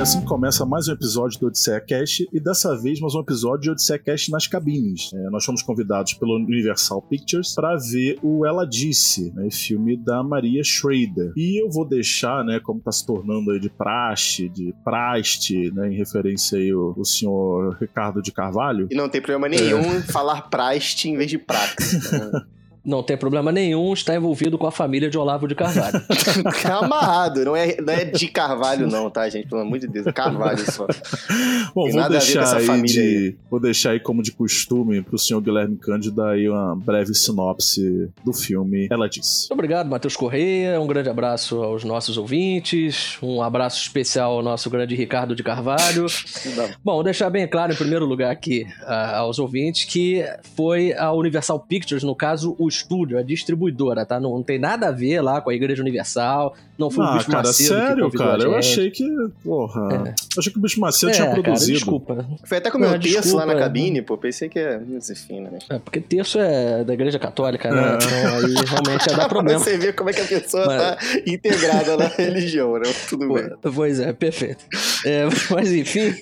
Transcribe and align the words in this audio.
gente, 0.00 0.02
assim 0.02 0.24
começa 0.24 0.64
mais 0.64 0.88
um 0.88 0.92
episódio 0.92 1.38
do 1.38 1.46
Odisseia 1.48 1.80
Cast 1.80 2.26
e 2.32 2.40
dessa 2.40 2.74
vez 2.76 3.00
mais 3.00 3.14
um 3.14 3.20
episódio 3.20 3.60
de 3.60 3.70
Odisseia 3.70 3.98
Cast 3.98 4.30
nas 4.30 4.46
cabines. 4.46 5.10
É, 5.12 5.30
nós 5.30 5.44
fomos 5.44 5.62
convidados 5.62 6.14
pelo 6.14 6.36
Universal 6.36 7.02
Pictures 7.02 7.54
para 7.54 7.76
ver 7.76 8.18
o 8.22 8.46
Ela 8.46 8.66
Disse, 8.66 9.30
né, 9.34 9.50
filme 9.50 9.96
da 9.96 10.22
Maria 10.22 10.62
Schrader. 10.64 11.32
E 11.36 11.62
eu 11.62 11.70
vou 11.70 11.86
deixar, 11.86 12.44
né, 12.44 12.60
como 12.60 12.78
está 12.78 12.90
se 12.90 13.06
tornando 13.06 13.50
aí 13.50 13.60
de 13.60 13.68
praxe, 13.68 14.48
de 14.48 14.74
praste, 14.82 15.70
né, 15.72 15.92
em 15.92 15.96
referência 15.96 16.58
aí 16.58 16.72
o, 16.72 16.94
o 16.96 17.04
senhor 17.04 17.76
Ricardo 17.78 18.22
de 18.22 18.32
Carvalho. 18.32 18.88
E 18.90 18.94
não 18.94 19.08
tem 19.08 19.20
problema 19.20 19.48
nenhum 19.48 19.96
é. 19.96 20.00
falar 20.02 20.48
praste 20.48 21.08
em 21.08 21.16
vez 21.16 21.30
de 21.30 21.38
praxe. 21.38 22.00
Não 22.84 23.02
tem 23.02 23.16
problema 23.16 23.52
nenhum 23.52 23.92
estar 23.92 24.14
envolvido 24.14 24.56
com 24.56 24.66
a 24.66 24.70
família 24.70 25.10
de 25.10 25.18
Olavo 25.18 25.46
de 25.46 25.54
Carvalho. 25.54 26.00
Amarrado, 26.82 27.44
não 27.44 27.56
é, 27.56 27.76
não 27.80 27.92
é 27.92 28.04
de 28.04 28.28
Carvalho, 28.28 28.86
não, 28.86 29.10
tá, 29.10 29.28
gente? 29.28 29.48
Pelo 29.48 29.60
amor 29.60 29.78
de 29.78 29.86
Deus, 29.86 30.06
Carvalho 30.14 30.70
só. 30.70 30.86
Bom, 31.74 31.90
vou 31.90 32.08
deixar, 32.08 32.56
aí 32.56 32.82
de, 32.82 33.00
aí. 33.00 33.36
vou 33.50 33.60
deixar 33.60 33.90
aí, 33.90 34.00
como 34.00 34.22
de 34.22 34.32
costume, 34.32 35.02
pro 35.02 35.18
senhor 35.18 35.40
Guilherme 35.40 35.76
Cândido 35.76 36.16
dar 36.16 36.30
aí 36.30 36.48
uma 36.48 36.74
breve 36.74 37.14
sinopse 37.14 38.10
do 38.24 38.32
filme 38.32 38.88
Ela 38.90 39.08
Disse. 39.08 39.42
Muito 39.42 39.52
obrigado, 39.52 39.88
Matheus 39.88 40.16
Correia. 40.16 40.80
Um 40.80 40.86
grande 40.86 41.08
abraço 41.08 41.62
aos 41.62 41.84
nossos 41.84 42.16
ouvintes. 42.16 43.18
Um 43.22 43.42
abraço 43.42 43.80
especial 43.82 44.32
ao 44.32 44.42
nosso 44.42 44.70
grande 44.70 44.94
Ricardo 44.94 45.34
de 45.34 45.42
Carvalho. 45.42 46.06
Bom, 46.82 46.94
vou 46.94 47.04
deixar 47.04 47.28
bem 47.30 47.46
claro, 47.46 47.72
em 47.72 47.76
primeiro 47.76 48.06
lugar, 48.06 48.30
aqui 48.30 48.66
uh, 48.82 49.16
aos 49.16 49.38
ouvintes, 49.38 49.84
que 49.84 50.24
foi 50.56 50.92
a 50.92 51.12
Universal 51.12 51.60
Pictures, 51.60 52.02
no 52.02 52.14
caso, 52.14 52.56
o 52.58 52.69
estúdio, 52.70 53.18
a 53.18 53.22
distribuidora, 53.22 54.06
tá? 54.06 54.18
Não, 54.18 54.30
não, 54.30 54.42
tem 54.42 54.58
nada 54.58 54.88
a 54.88 54.90
ver 54.90 55.20
lá 55.20 55.40
com 55.40 55.50
a 55.50 55.54
Igreja 55.54 55.82
Universal. 55.82 56.56
Não 56.78 56.90
foi 56.90 57.04
ah, 57.04 57.10
o 57.10 57.12
Bicho 57.14 57.30
cara, 57.30 57.46
Macedo 57.48 57.68
sério, 57.68 58.10
cara? 58.10 58.42
Eu 58.42 58.54
achei 58.54 58.90
que. 58.90 59.04
Porra. 59.44 59.88
É. 59.92 60.08
Eu 60.10 60.38
achei 60.38 60.52
que 60.52 60.58
o 60.58 60.62
Bicho 60.62 60.80
Macedo 60.80 61.12
é, 61.12 61.14
tinha 61.14 61.30
produzido. 61.30 61.52
Cara, 61.56 61.72
desculpa. 61.74 62.26
Foi 62.44 62.58
até 62.58 62.70
com 62.70 62.78
o 62.78 62.80
meu 62.80 62.98
terço 62.98 63.36
lá 63.36 63.44
na 63.44 63.54
cabine, 63.54 64.00
pô. 64.00 64.16
Pensei 64.16 64.48
que 64.48 64.58
é. 64.58 64.80
Enfim, 65.10 65.40
né? 65.40 65.58
É, 65.68 65.78
porque 65.78 66.00
terço 66.00 66.38
é 66.38 66.82
da 66.84 66.94
Igreja 66.94 67.18
Católica, 67.18 67.70
né? 67.70 67.92
É. 67.92 67.96
Então 67.96 68.38
aí 68.38 68.54
realmente 68.66 69.10
ia 69.10 69.16
dar 69.16 69.28
problema. 69.28 69.58
Você 69.58 69.76
vê 69.76 69.92
como 69.92 70.10
é 70.10 70.12
que 70.12 70.20
a 70.20 70.26
pessoa 70.26 70.66
mas... 70.66 70.80
tá 70.80 70.98
integrada 71.26 71.96
na 71.96 72.06
religião, 72.06 72.74
né? 72.74 72.90
Tudo 73.08 73.28
bem. 73.32 73.50
Pois 73.74 74.00
é, 74.00 74.12
perfeito. 74.12 74.64
É, 75.04 75.26
mas 75.50 75.72
enfim. 75.72 76.14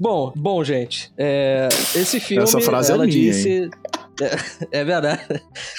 Bom, 0.00 0.32
bom, 0.34 0.64
gente. 0.64 1.12
É, 1.16 1.68
esse 1.94 2.18
filme. 2.20 2.42
Essa 2.42 2.60
frase 2.60 2.92
ela 2.92 3.04
é 3.04 3.06
minha, 3.06 3.32
disse. 3.32 3.70
É, 4.20 4.80
é, 4.80 4.84
verdade. 4.84 5.22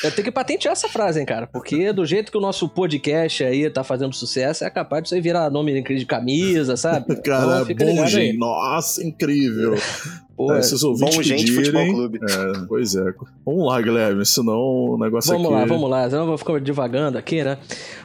Eu 0.04 0.12
tenho 0.12 0.26
que 0.26 0.32
patentear 0.32 0.74
essa 0.74 0.90
frase, 0.90 1.20
hein, 1.20 1.26
cara. 1.26 1.48
Porque 1.48 1.94
do 1.94 2.06
jeito 2.06 2.32
que 2.32 2.38
o 2.38 2.42
nosso 2.42 2.68
podcast 2.68 3.44
aí 3.44 3.70
tá 3.70 3.84
fazendo 3.84 4.14
sucesso, 4.14 4.64
é 4.64 4.70
capaz 4.70 5.04
de 5.04 5.10
você 5.10 5.22
virar 5.22 5.50
nome 5.50 5.82
de 5.82 6.06
camisa, 6.06 6.76
sabe? 6.76 7.16
Cara, 7.22 7.66
então, 7.70 7.96
bom, 7.96 8.06
gente. 8.08 8.38
Nossa, 8.38 9.04
incrível. 9.04 9.76
Pô, 10.36 10.52
é, 10.52 10.60
esses 10.60 10.84
ouvintes 10.84 11.16
bom 11.16 11.24
gente 11.24 11.46
pedirem, 11.46 11.64
futebol 11.64 11.94
clube. 11.94 12.20
É, 12.22 12.66
pois 12.68 12.94
é. 12.94 13.06
Vamos 13.46 13.66
lá, 13.68 13.82
Guilherme, 13.82 14.26
senão 14.26 14.60
o 14.60 14.98
negócio 14.98 15.32
vamos 15.32 15.46
aqui... 15.46 15.56
Vamos 15.56 15.70
lá, 15.70 15.76
vamos 15.76 15.90
lá. 15.90 16.10
Senão 16.10 16.24
eu 16.24 16.28
vou 16.28 16.38
ficar 16.38 16.60
divagando 16.60 17.18
aqui, 17.18 17.42
né? 17.42 17.58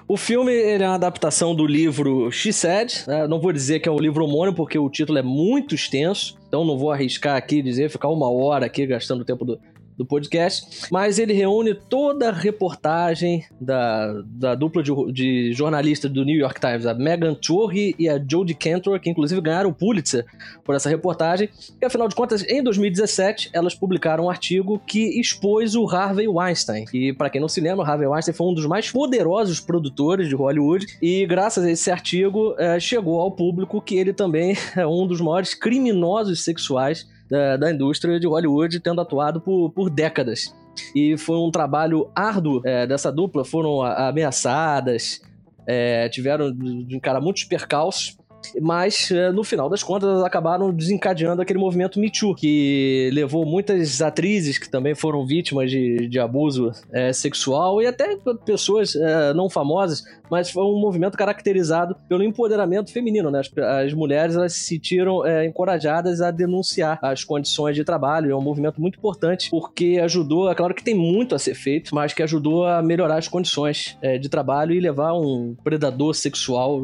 O 0.07 0.17
filme 0.17 0.53
ele 0.53 0.85
é 0.85 0.87
uma 0.87 0.95
adaptação 0.95 1.57
do 1.57 1.67
livro 1.67 2.31
She 2.31 2.53
Said. 2.53 3.03
Né? 3.09 3.27
Não 3.27 3.41
vou 3.41 3.53
dizer 3.53 3.81
que 3.81 3.89
é 3.89 3.93
um 3.93 3.99
livro 3.99 4.25
homônimo, 4.25 4.57
porque 4.57 4.79
o 4.79 4.89
título 4.89 5.19
é 5.19 5.23
muito 5.23 5.75
extenso. 5.75 6.39
Então 6.47 6.65
não 6.65 6.79
vou 6.79 6.93
arriscar 6.93 7.37
aqui 7.37 7.61
dizer, 7.63 7.91
ficar 7.91 8.09
uma 8.09 8.31
hora 8.31 8.67
aqui 8.67 8.87
gastando 8.87 9.23
o 9.23 9.25
tempo 9.25 9.45
do, 9.45 9.59
do 10.01 10.07
podcast, 10.07 10.89
mas 10.91 11.19
ele 11.19 11.35
reúne 11.35 11.75
toda 11.75 12.31
a 12.31 12.33
reportagem 12.33 13.45
da, 13.61 14.23
da 14.25 14.55
dupla 14.55 14.83
de, 14.83 14.93
de 15.13 15.53
jornalistas 15.53 16.11
do 16.11 16.25
New 16.25 16.39
York 16.39 16.59
Times, 16.59 16.87
a 16.87 16.95
Megan 16.95 17.35
Turri 17.35 17.95
e 17.99 18.09
a 18.09 18.19
Jodie 18.19 18.55
Cantor, 18.55 18.99
que 18.99 19.11
inclusive 19.11 19.39
ganharam 19.43 19.69
o 19.69 19.75
Pulitzer 19.75 20.25
por 20.65 20.75
essa 20.75 20.89
reportagem. 20.89 21.51
E 21.81 21.85
afinal 21.85 22.09
de 22.09 22.15
contas, 22.15 22.43
em 22.49 22.63
2017, 22.63 23.51
elas 23.53 23.75
publicaram 23.75 24.25
um 24.25 24.31
artigo 24.31 24.81
que 24.87 25.21
expôs 25.21 25.75
o 25.75 25.87
Harvey 25.87 26.27
Weinstein. 26.27 26.87
E 26.95 27.13
para 27.13 27.29
quem 27.29 27.41
não 27.41 27.49
se 27.49 27.61
lembra, 27.61 27.85
o 27.85 27.89
Harvey 27.89 28.07
Weinstein 28.07 28.35
foi 28.35 28.47
um 28.47 28.55
dos 28.55 28.65
mais 28.65 28.91
poderosos 28.91 29.61
produtores 29.61 30.31
de 30.31 30.35
Hollywood 30.35 30.87
e 31.03 31.27
graças 31.27 31.63
a 31.63 31.71
esse 31.71 31.91
artigo 31.91 32.55
é, 32.59 32.81
chegou 32.81 33.21
ao 33.21 33.31
público 33.31 33.83
que 33.83 33.97
ele 33.97 34.15
também 34.15 34.57
é 34.75 34.87
um 34.87 35.07
dos 35.07 35.21
maiores 35.21 35.53
criminosos 35.53 36.43
sexuais 36.43 37.07
da, 37.31 37.57
da 37.57 37.73
indústria 37.73 38.19
de 38.19 38.27
Hollywood, 38.27 38.81
tendo 38.81 39.01
atuado 39.01 39.41
por, 39.41 39.71
por 39.71 39.89
décadas. 39.89 40.55
E 40.95 41.17
foi 41.17 41.37
um 41.37 41.51
trabalho 41.51 42.11
árduo 42.15 42.63
é, 42.65 42.87
dessa 42.87 43.13
dupla, 43.13 43.45
foram 43.45 43.83
ameaçadas, 43.83 45.21
é, 45.67 46.09
tiveram 46.09 46.53
de 46.53 46.97
encarar 46.97 47.21
muitos 47.21 47.45
percalços 47.45 48.19
mas 48.61 49.11
eh, 49.11 49.31
no 49.33 49.45
final 49.45 49.69
das 49.69 49.83
contas 49.83 50.23
acabaram 50.23 50.73
desencadeando 50.73 51.43
aquele 51.43 51.59
movimento 51.59 52.01
Me 52.01 52.11
Too, 52.11 52.35
que 52.35 53.11
levou 53.13 53.45
muitas 53.45 54.01
atrizes 54.01 54.59
que 54.59 54.71
também 54.71 54.95
foram 54.95 55.27
vítimas 55.27 55.71
de, 55.71 56.09
de 56.09 56.19
abuso 56.19 56.73
é, 56.93 57.13
sexual 57.13 57.83
e 57.83 57.87
até 57.87 58.17
pessoas 58.45 58.95
é, 58.97 59.35
não 59.35 59.49
famosas, 59.49 60.03
mas 60.31 60.51
foi 60.51 60.65
um 60.65 60.79
movimento 60.79 61.17
caracterizado 61.17 61.97
pelo 62.09 62.23
empoderamento 62.23 62.93
feminino, 62.93 63.31
né? 63.31 63.41
As, 63.41 63.51
as 63.87 63.95
mulheres 63.95 64.37
elas 64.37 64.53
se 64.53 64.61
sentiram 64.61 65.27
é, 65.27 65.45
encorajadas 65.45 66.21
a 66.21 66.31
denunciar 66.31 66.99
as 67.03 67.25
condições 67.25 67.75
de 67.75 67.85
trabalho, 67.85 68.31
é 68.31 68.37
um 68.37 68.41
movimento 68.41 68.81
muito 68.81 68.99
importante 68.99 69.51
porque 69.51 70.01
ajudou, 70.03 70.51
é 70.51 70.55
claro 70.55 70.75
que 70.75 70.85
tem 70.85 70.95
muito 70.95 71.35
a 71.35 71.39
ser 71.39 71.55
feito, 71.55 71.95
mas 71.95 72.13
que 72.13 72.23
ajudou 72.23 72.67
a 72.67 72.83
melhorar 72.83 73.17
as 73.17 73.29
condições 73.29 73.99
de 74.21 74.29
trabalho 74.29 74.73
e 74.73 74.81
levar 74.81 75.15
um 75.15 75.57
predador 75.63 76.15
sexual 76.15 76.81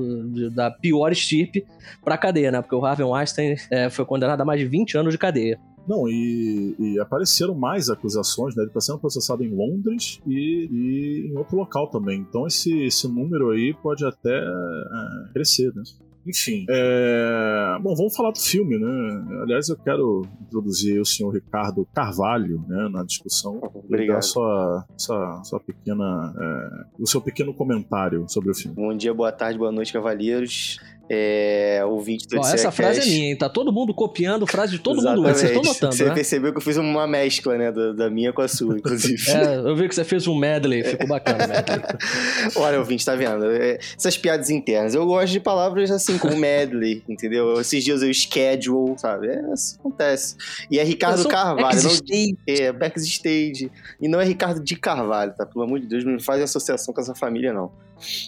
da 0.52 0.70
pior 0.70 1.12
estirpe 1.12 1.64
para 2.04 2.18
cadeia, 2.18 2.50
né? 2.50 2.60
Porque 2.60 2.74
o 2.74 2.84
Harvey 2.84 3.06
Weinstein 3.06 3.56
é, 3.70 3.90
foi 3.90 4.04
condenado 4.04 4.40
a 4.40 4.44
mais 4.44 4.60
de 4.60 4.66
20 4.66 4.98
anos 4.98 5.12
de 5.12 5.18
cadeia. 5.18 5.58
Não, 5.88 6.08
e, 6.08 6.74
e, 6.78 6.98
apareceram 6.98 7.54
mais 7.54 7.88
acusações, 7.88 8.56
né? 8.56 8.62
Ele 8.62 8.70
está 8.70 8.80
sendo 8.80 8.98
processado 8.98 9.44
em 9.44 9.54
Londres 9.54 10.20
e, 10.26 10.68
e, 10.70 11.30
em 11.30 11.36
outro 11.36 11.56
local 11.56 11.88
também. 11.88 12.20
Então 12.20 12.46
esse, 12.46 12.84
esse 12.84 13.06
número 13.06 13.50
aí 13.50 13.74
pode 13.82 14.04
até 14.04 14.36
é, 14.36 15.32
crescer, 15.32 15.72
né? 15.74 15.82
Enfim, 16.26 16.66
é... 16.68 17.78
bom, 17.80 17.94
vamos 17.94 18.16
falar 18.16 18.32
do 18.32 18.40
filme, 18.40 18.76
né? 18.76 19.42
Aliás, 19.42 19.68
eu 19.68 19.76
quero 19.76 20.26
introduzir 20.42 21.00
o 21.00 21.04
senhor 21.04 21.32
Ricardo 21.32 21.86
Carvalho 21.94 22.64
né, 22.66 22.88
na 22.90 23.04
discussão. 23.04 23.60
Obrigado. 23.72 24.22
Sua, 24.22 24.84
sua, 24.96 25.44
sua 25.44 25.60
pequena, 25.60 26.34
é... 26.36 27.02
o 27.02 27.06
seu 27.06 27.20
pequeno 27.20 27.54
comentário 27.54 28.26
sobre 28.28 28.50
o 28.50 28.54
filme. 28.54 28.74
Bom 28.74 28.94
dia, 28.96 29.14
boa 29.14 29.30
tarde, 29.30 29.56
boa 29.56 29.70
noite, 29.70 29.92
cavalheiros 29.92 30.80
é, 31.08 31.80
do 31.80 32.40
Ó, 32.40 32.46
Essa 32.46 32.70
frase 32.70 33.00
é 33.00 33.04
minha, 33.04 33.28
hein? 33.28 33.36
Tá 33.36 33.48
todo 33.48 33.72
mundo 33.72 33.94
copiando 33.94 34.46
frase 34.46 34.72
de 34.72 34.78
todo 34.80 34.98
Exatamente. 34.98 35.26
mundo. 35.26 35.34
Vocês 35.34 35.50
estão 35.50 35.62
notando, 35.62 35.94
Você 35.94 36.04
né? 36.04 36.14
percebeu 36.14 36.52
que 36.52 36.58
eu 36.58 36.62
fiz 36.62 36.76
uma 36.76 37.06
mescla, 37.06 37.56
né? 37.56 37.70
Da, 37.70 37.92
da 37.92 38.10
minha 38.10 38.32
com 38.32 38.42
a 38.42 38.48
sua, 38.48 38.76
inclusive. 38.76 39.22
é, 39.30 39.56
eu 39.56 39.76
vi 39.76 39.88
que 39.88 39.94
você 39.94 40.04
fez 40.04 40.26
um 40.26 40.34
medley. 40.34 40.82
Ficou 40.82 41.06
bacana 41.06 41.46
medley. 41.46 41.80
Olha, 42.56 42.78
ouvinte, 42.78 43.04
tá 43.04 43.14
vendo? 43.14 43.46
É, 43.46 43.78
essas 43.96 44.16
piadas 44.18 44.50
internas. 44.50 44.94
Eu 44.94 45.06
gosto 45.06 45.32
de 45.32 45.40
palavras 45.40 45.90
assim, 45.90 46.18
como 46.18 46.36
medley, 46.36 47.02
entendeu? 47.08 47.60
Esses 47.60 47.84
dias 47.84 48.02
eu 48.02 48.12
schedule, 48.12 48.98
sabe? 48.98 49.28
É, 49.28 49.54
isso 49.54 49.76
acontece. 49.78 50.36
E 50.70 50.78
é 50.78 50.84
Ricardo 50.84 51.26
Carvalho. 51.28 51.66
Backstage. 51.68 52.36
Não, 52.48 52.54
é, 52.54 52.72
backstage. 52.72 53.70
E 54.00 54.08
não 54.08 54.20
é 54.20 54.24
Ricardo 54.24 54.60
de 54.60 54.74
Carvalho, 54.74 55.32
tá? 55.34 55.46
Pelo 55.46 55.64
amor 55.64 55.78
de 55.78 55.86
Deus, 55.86 56.04
não 56.04 56.18
faz 56.18 56.42
associação 56.42 56.92
com 56.92 57.00
essa 57.00 57.14
família, 57.14 57.52
não. 57.52 57.70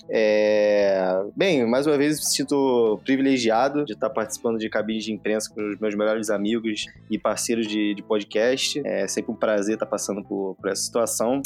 É... 0.08 1.22
Bem, 1.36 1.66
mais 1.66 1.86
uma 1.86 1.96
vez 1.96 2.18
me 2.18 2.24
sinto 2.24 3.00
privilegiado 3.04 3.84
de 3.84 3.92
estar 3.92 4.10
participando 4.10 4.58
de 4.58 4.68
cabines 4.68 5.04
de 5.04 5.12
imprensa 5.12 5.52
com 5.52 5.60
os 5.60 5.78
meus 5.78 5.94
melhores 5.94 6.30
amigos 6.30 6.86
e 7.10 7.18
parceiros 7.18 7.66
de, 7.66 7.94
de 7.94 8.02
podcast. 8.02 8.80
É 8.84 9.06
sempre 9.06 9.32
um 9.32 9.36
prazer 9.36 9.74
estar 9.74 9.86
passando 9.86 10.22
por, 10.22 10.56
por 10.60 10.70
essa 10.70 10.82
situação. 10.82 11.42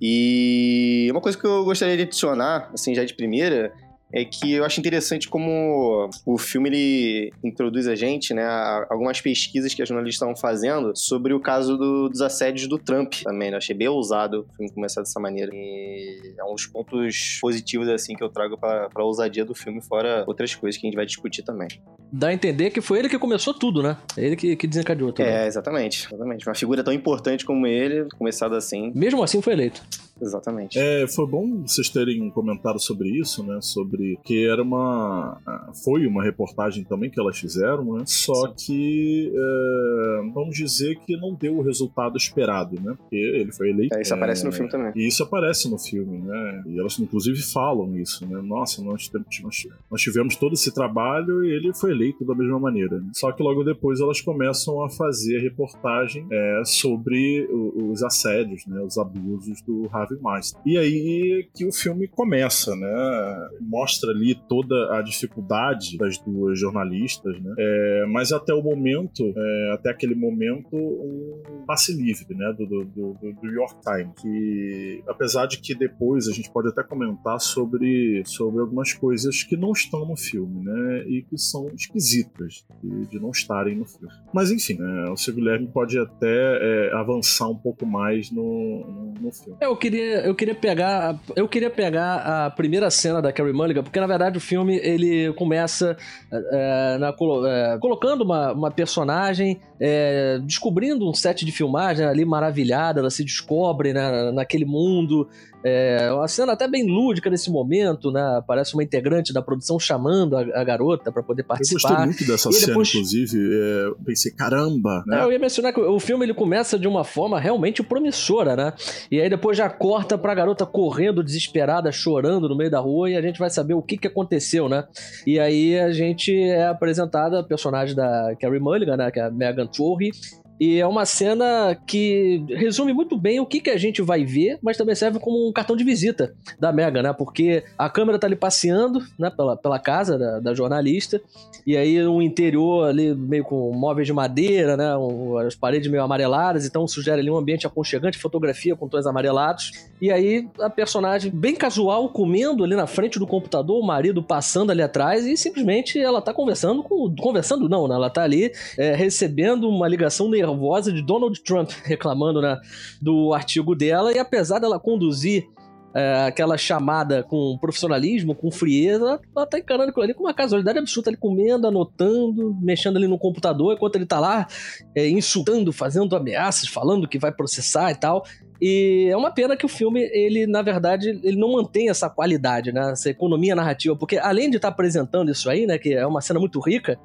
E 0.00 1.08
uma 1.10 1.20
coisa 1.20 1.38
que 1.38 1.46
eu 1.46 1.64
gostaria 1.64 1.96
de 1.96 2.02
adicionar, 2.02 2.70
assim, 2.72 2.94
já 2.94 3.04
de 3.04 3.14
primeira, 3.14 3.72
é 4.14 4.24
que 4.24 4.52
eu 4.52 4.64
acho 4.64 4.78
interessante 4.78 5.28
como 5.28 6.08
o 6.24 6.38
filme 6.38 6.68
ele 6.68 7.32
introduz 7.42 7.88
a 7.88 7.96
gente, 7.96 8.32
né, 8.32 8.44
a 8.44 8.86
algumas 8.88 9.20
pesquisas 9.20 9.74
que 9.74 9.82
as 9.82 9.88
jornalistas 9.88 10.14
estavam 10.14 10.36
fazendo 10.36 10.92
sobre 10.94 11.34
o 11.34 11.40
caso 11.40 11.76
do, 11.76 12.08
dos 12.08 12.20
assédios 12.20 12.68
do 12.68 12.78
Trump 12.78 13.12
também. 13.24 13.50
Né? 13.50 13.56
Achei 13.56 13.74
bem 13.74 13.88
ousado 13.88 14.46
o 14.48 14.56
filme 14.56 14.72
começar 14.72 15.00
dessa 15.00 15.18
maneira. 15.18 15.50
E 15.52 16.34
é 16.38 16.44
um 16.44 16.54
dos 16.54 16.66
pontos 16.66 17.38
positivos 17.40 17.88
assim 17.88 18.14
que 18.14 18.22
eu 18.22 18.28
trago 18.28 18.56
para 18.56 18.88
a 18.94 19.02
ousadia 19.02 19.44
do 19.44 19.54
filme, 19.54 19.82
fora 19.82 20.22
outras 20.28 20.54
coisas 20.54 20.80
que 20.80 20.86
a 20.86 20.88
gente 20.88 20.96
vai 20.96 21.06
discutir 21.06 21.42
também. 21.42 21.68
Dá 22.12 22.28
a 22.28 22.32
entender 22.32 22.70
que 22.70 22.80
foi 22.80 23.00
ele 23.00 23.08
que 23.08 23.18
começou 23.18 23.52
tudo, 23.52 23.82
né? 23.82 23.96
Ele 24.16 24.36
que, 24.36 24.54
que 24.54 24.68
desencadeou 24.68 25.12
tudo. 25.12 25.26
É, 25.26 25.48
exatamente, 25.48 26.06
exatamente. 26.06 26.46
Uma 26.46 26.54
figura 26.54 26.84
tão 26.84 26.94
importante 26.94 27.44
como 27.44 27.66
ele, 27.66 28.06
começado 28.16 28.54
assim. 28.54 28.92
Mesmo 28.94 29.20
assim 29.24 29.42
foi 29.42 29.54
eleito. 29.54 29.82
Exatamente. 30.24 30.78
É, 30.78 31.06
foi 31.06 31.26
bom 31.26 31.62
vocês 31.62 31.88
terem 31.88 32.30
comentado 32.30 32.80
sobre 32.80 33.08
isso, 33.10 33.44
né? 33.44 33.58
Sobre 33.60 34.18
que 34.24 34.46
era 34.46 34.62
uma. 34.62 35.38
Foi 35.84 36.06
uma 36.06 36.22
reportagem 36.22 36.82
também 36.84 37.10
que 37.10 37.20
elas 37.20 37.38
fizeram, 37.38 37.94
né? 37.94 38.04
Só 38.06 38.48
Sim. 38.48 38.54
que 38.58 39.32
é, 39.34 40.30
vamos 40.32 40.56
dizer 40.56 40.98
que 41.00 41.16
não 41.16 41.34
deu 41.34 41.58
o 41.58 41.62
resultado 41.62 42.16
esperado, 42.16 42.80
né? 42.80 42.94
Porque 42.96 43.16
ele 43.16 43.52
foi 43.52 43.70
eleito. 43.70 43.94
É, 43.94 44.00
isso 44.00 44.14
aparece 44.14 44.44
no 44.44 44.52
filme 44.52 44.70
também. 44.70 44.92
E 44.96 45.06
isso 45.06 45.22
aparece 45.22 45.70
no 45.70 45.78
filme, 45.78 46.18
né? 46.18 46.62
E 46.66 46.78
elas 46.78 46.98
inclusive 46.98 47.42
falam 47.42 47.96
isso, 47.98 48.26
né? 48.26 48.40
Nossa, 48.42 48.82
nós, 48.82 49.10
nós, 49.42 49.66
nós 49.90 50.00
tivemos 50.00 50.36
todo 50.36 50.54
esse 50.54 50.72
trabalho 50.72 51.44
e 51.44 51.50
ele 51.50 51.72
foi 51.74 51.90
eleito 51.90 52.24
da 52.24 52.34
mesma 52.34 52.58
maneira. 52.58 52.98
Né? 52.98 53.10
Só 53.12 53.30
que 53.32 53.42
logo 53.42 53.62
depois 53.62 54.00
elas 54.00 54.20
começam 54.20 54.82
a 54.84 54.88
fazer 54.88 55.38
reportagem 55.40 56.26
é, 56.30 56.62
sobre 56.64 57.46
os 57.52 58.02
assédios, 58.02 58.66
né? 58.66 58.80
Os 58.80 58.96
abusos 58.96 59.60
do 59.62 59.88
Harvey 59.92 60.13
Weinstein. 60.22 60.62
E 60.64 60.78
aí 60.78 61.48
que 61.54 61.64
o 61.64 61.72
filme 61.72 62.08
começa, 62.08 62.74
né? 62.74 63.48
Mostra 63.60 64.10
ali 64.10 64.34
toda 64.48 64.96
a 64.96 65.02
dificuldade 65.02 65.96
das 65.98 66.18
duas 66.18 66.58
jornalistas, 66.58 67.40
né? 67.40 67.54
É, 67.58 68.06
mas 68.08 68.32
até 68.32 68.52
o 68.52 68.62
momento, 68.62 69.22
é, 69.36 69.72
até 69.74 69.90
aquele 69.90 70.14
momento, 70.14 70.74
um 70.74 71.64
passe 71.66 71.92
livre, 71.92 72.34
né? 72.34 72.52
Do, 72.56 72.66
do, 72.66 72.84
do, 72.84 73.32
do 73.32 73.46
York 73.46 73.76
Times. 73.82 74.14
Que 74.20 75.02
apesar 75.06 75.46
de 75.46 75.60
que 75.60 75.74
depois 75.74 76.28
a 76.28 76.32
gente 76.32 76.50
pode 76.50 76.68
até 76.68 76.82
comentar 76.82 77.40
sobre, 77.40 78.22
sobre 78.24 78.60
algumas 78.60 78.92
coisas 78.92 79.42
que 79.42 79.56
não 79.56 79.72
estão 79.72 80.06
no 80.06 80.16
filme, 80.16 80.64
né? 80.64 81.04
E 81.06 81.22
que 81.22 81.38
são 81.38 81.68
esquisitas 81.74 82.64
de, 82.82 83.06
de 83.06 83.20
não 83.20 83.30
estarem 83.30 83.76
no 83.76 83.84
filme. 83.84 84.12
Mas 84.32 84.50
enfim, 84.50 84.74
né? 84.74 85.10
o 85.10 85.16
Sr. 85.16 85.34
Guilherme 85.34 85.68
pode 85.68 85.98
até 85.98 86.26
é, 86.26 86.92
avançar 86.94 87.48
um 87.48 87.56
pouco 87.56 87.86
mais 87.86 88.30
no, 88.30 89.12
no, 89.20 89.32
filme. 89.32 89.58
Eu 89.60 89.76
queria, 89.76 89.93
eu 89.98 90.34
queria 90.34 90.54
pegar, 90.54 91.18
eu 91.36 91.48
queria 91.48 91.70
pegar 91.70 92.46
a 92.46 92.50
primeira 92.50 92.90
cena 92.90 93.20
da 93.20 93.32
Carrie 93.32 93.52
Mulligan, 93.52 93.82
porque 93.82 94.00
na 94.00 94.06
verdade 94.06 94.38
o 94.38 94.40
filme 94.40 94.76
ele 94.82 95.32
começa 95.34 95.96
é, 96.32 96.98
na, 96.98 97.08
é, 97.08 97.78
colocando 97.78 98.22
uma, 98.22 98.52
uma 98.52 98.70
personagem, 98.70 99.60
é, 99.80 100.38
descobrindo 100.44 101.08
um 101.08 101.14
set 101.14 101.44
de 101.44 101.52
filmagem 101.52 102.06
ali 102.06 102.24
maravilhada, 102.24 103.00
ela 103.00 103.10
se 103.10 103.24
descobre 103.24 103.92
né, 103.92 104.30
naquele 104.32 104.64
mundo, 104.64 105.28
é 105.66 106.12
uma 106.12 106.28
cena 106.28 106.52
até 106.52 106.68
bem 106.68 106.86
lúdica 106.86 107.30
nesse 107.30 107.50
momento, 107.50 108.12
né? 108.12 108.42
Parece 108.46 108.74
uma 108.74 108.82
integrante 108.82 109.32
da 109.32 109.40
produção 109.40 109.80
chamando 109.80 110.36
a, 110.36 110.42
a 110.60 110.62
garota 110.62 111.10
para 111.10 111.22
poder 111.22 111.42
participar. 111.42 111.88
Eu 111.88 111.96
gostei 111.96 112.06
muito 112.06 112.26
dessa 112.26 112.52
cena, 112.52 112.66
depois... 112.66 112.88
inclusive. 112.90 113.38
É, 113.38 114.04
pensei, 114.04 114.30
caramba, 114.32 115.02
né? 115.06 115.20
É, 115.20 115.24
eu 115.24 115.32
ia 115.32 115.38
mencionar 115.38 115.72
que 115.72 115.80
o 115.80 115.98
filme 115.98 116.26
ele 116.26 116.34
começa 116.34 116.78
de 116.78 116.86
uma 116.86 117.02
forma 117.02 117.40
realmente 117.40 117.82
promissora, 117.82 118.54
né? 118.54 118.74
E 119.10 119.18
aí 119.18 119.30
depois 119.30 119.56
já 119.56 119.70
corta 119.70 120.18
pra 120.18 120.34
garota 120.34 120.66
correndo 120.66 121.24
desesperada, 121.24 121.90
chorando 121.90 122.46
no 122.46 122.54
meio 122.54 122.70
da 122.70 122.80
rua 122.80 123.08
e 123.08 123.16
a 123.16 123.22
gente 123.22 123.38
vai 123.38 123.48
saber 123.48 123.72
o 123.72 123.80
que 123.80 123.96
que 123.96 124.06
aconteceu, 124.06 124.68
né? 124.68 124.84
E 125.26 125.40
aí 125.40 125.78
a 125.78 125.90
gente 125.92 126.30
é 126.38 126.66
apresentada 126.66 127.40
a 127.40 127.42
personagem 127.42 127.96
da 127.96 128.36
Carrie 128.38 128.60
Mulligan, 128.60 128.98
né? 128.98 129.10
Que 129.10 129.18
é 129.18 129.24
a 129.24 129.30
Megan 129.30 129.66
Torre, 129.74 130.10
e 130.58 130.78
é 130.78 130.86
uma 130.86 131.04
cena 131.04 131.76
que 131.86 132.44
resume 132.48 132.92
muito 132.92 133.18
bem 133.18 133.40
o 133.40 133.46
que, 133.46 133.60
que 133.60 133.70
a 133.70 133.76
gente 133.76 134.00
vai 134.00 134.24
ver, 134.24 134.58
mas 134.62 134.76
também 134.76 134.94
serve 134.94 135.18
como 135.18 135.48
um 135.48 135.52
cartão 135.52 135.76
de 135.76 135.82
visita 135.82 136.32
da 136.60 136.72
Mega, 136.72 137.02
né? 137.02 137.12
Porque 137.12 137.64
a 137.76 137.90
câmera 137.90 138.18
tá 138.18 138.26
ali 138.28 138.36
passeando, 138.36 139.00
né, 139.18 139.30
pela, 139.30 139.56
pela 139.56 139.80
casa 139.80 140.16
da, 140.16 140.38
da 140.38 140.54
jornalista, 140.54 141.20
e 141.66 141.76
aí 141.76 142.06
um 142.06 142.22
interior 142.22 142.88
ali 142.88 143.14
meio 143.14 143.42
com 143.42 143.72
móveis 143.72 144.06
de 144.06 144.12
madeira, 144.12 144.76
né? 144.76 144.96
Um, 144.96 145.38
as 145.38 145.56
paredes 145.56 145.90
meio 145.90 146.04
amareladas, 146.04 146.64
então 146.64 146.86
sugere 146.86 147.20
ali 147.20 147.30
um 147.30 147.36
ambiente 147.36 147.66
aconchegante, 147.66 148.16
fotografia 148.16 148.76
com 148.76 148.88
tons 148.88 149.06
amarelados. 149.06 149.72
E 150.04 150.12
aí 150.12 150.46
a 150.60 150.68
personagem 150.68 151.30
bem 151.30 151.56
casual 151.56 152.10
comendo 152.10 152.62
ali 152.62 152.76
na 152.76 152.86
frente 152.86 153.18
do 153.18 153.26
computador, 153.26 153.82
o 153.82 153.86
marido 153.86 154.22
passando 154.22 154.70
ali 154.70 154.82
atrás, 154.82 155.24
e 155.24 155.34
simplesmente 155.34 155.98
ela 155.98 156.20
tá 156.20 156.30
conversando 156.34 156.82
com. 156.82 157.14
Conversando 157.16 157.70
não, 157.70 157.88
né? 157.88 157.94
Ela 157.94 158.10
tá 158.10 158.22
ali 158.22 158.52
é, 158.76 158.94
recebendo 158.94 159.66
uma 159.66 159.88
ligação 159.88 160.28
nervosa 160.28 160.92
de 160.92 161.00
Donald 161.00 161.42
Trump 161.42 161.70
reclamando 161.84 162.42
né, 162.42 162.60
do 163.00 163.32
artigo 163.32 163.74
dela, 163.74 164.12
e 164.12 164.18
apesar 164.18 164.58
dela 164.58 164.78
conduzir 164.78 165.48
é, 165.94 166.26
aquela 166.26 166.58
chamada 166.58 167.22
com 167.22 167.56
profissionalismo, 167.60 168.34
com 168.34 168.50
frieza, 168.50 169.20
ela 169.34 169.46
tá 169.46 169.58
encarando 169.58 169.90
aquilo 169.90 170.04
ali 170.04 170.14
com 170.14 170.24
uma 170.24 170.34
casualidade 170.34 170.78
absoluta, 170.78 171.10
ali 171.10 171.16
comendo, 171.16 171.66
anotando, 171.66 172.56
mexendo 172.60 172.96
ali 172.96 173.06
no 173.06 173.18
computador, 173.18 173.74
enquanto 173.74 173.96
ele 173.96 174.06
tá 174.06 174.18
lá 174.18 174.46
é, 174.94 175.08
insultando, 175.08 175.72
fazendo 175.72 176.16
ameaças, 176.16 176.68
falando 176.68 177.06
que 177.06 177.18
vai 177.18 177.30
processar 177.30 177.92
e 177.92 177.94
tal. 177.94 178.24
E 178.60 179.08
é 179.10 179.16
uma 179.16 179.30
pena 179.30 179.56
que 179.56 179.66
o 179.66 179.68
filme, 179.68 180.00
ele, 180.12 180.46
na 180.46 180.62
verdade, 180.62 181.20
ele 181.22 181.36
não 181.36 181.52
mantém 181.52 181.90
essa 181.90 182.08
qualidade, 182.08 182.72
né? 182.72 182.92
Essa 182.92 183.10
economia 183.10 183.54
narrativa, 183.54 183.96
porque 183.96 184.16
além 184.16 184.48
de 184.48 184.56
estar 184.56 184.68
tá 184.68 184.72
apresentando 184.72 185.30
isso 185.30 185.50
aí, 185.50 185.66
né? 185.66 185.76
Que 185.76 185.92
é 185.92 186.06
uma 186.06 186.20
cena 186.20 186.40
muito 186.40 186.58
rica, 186.60 186.98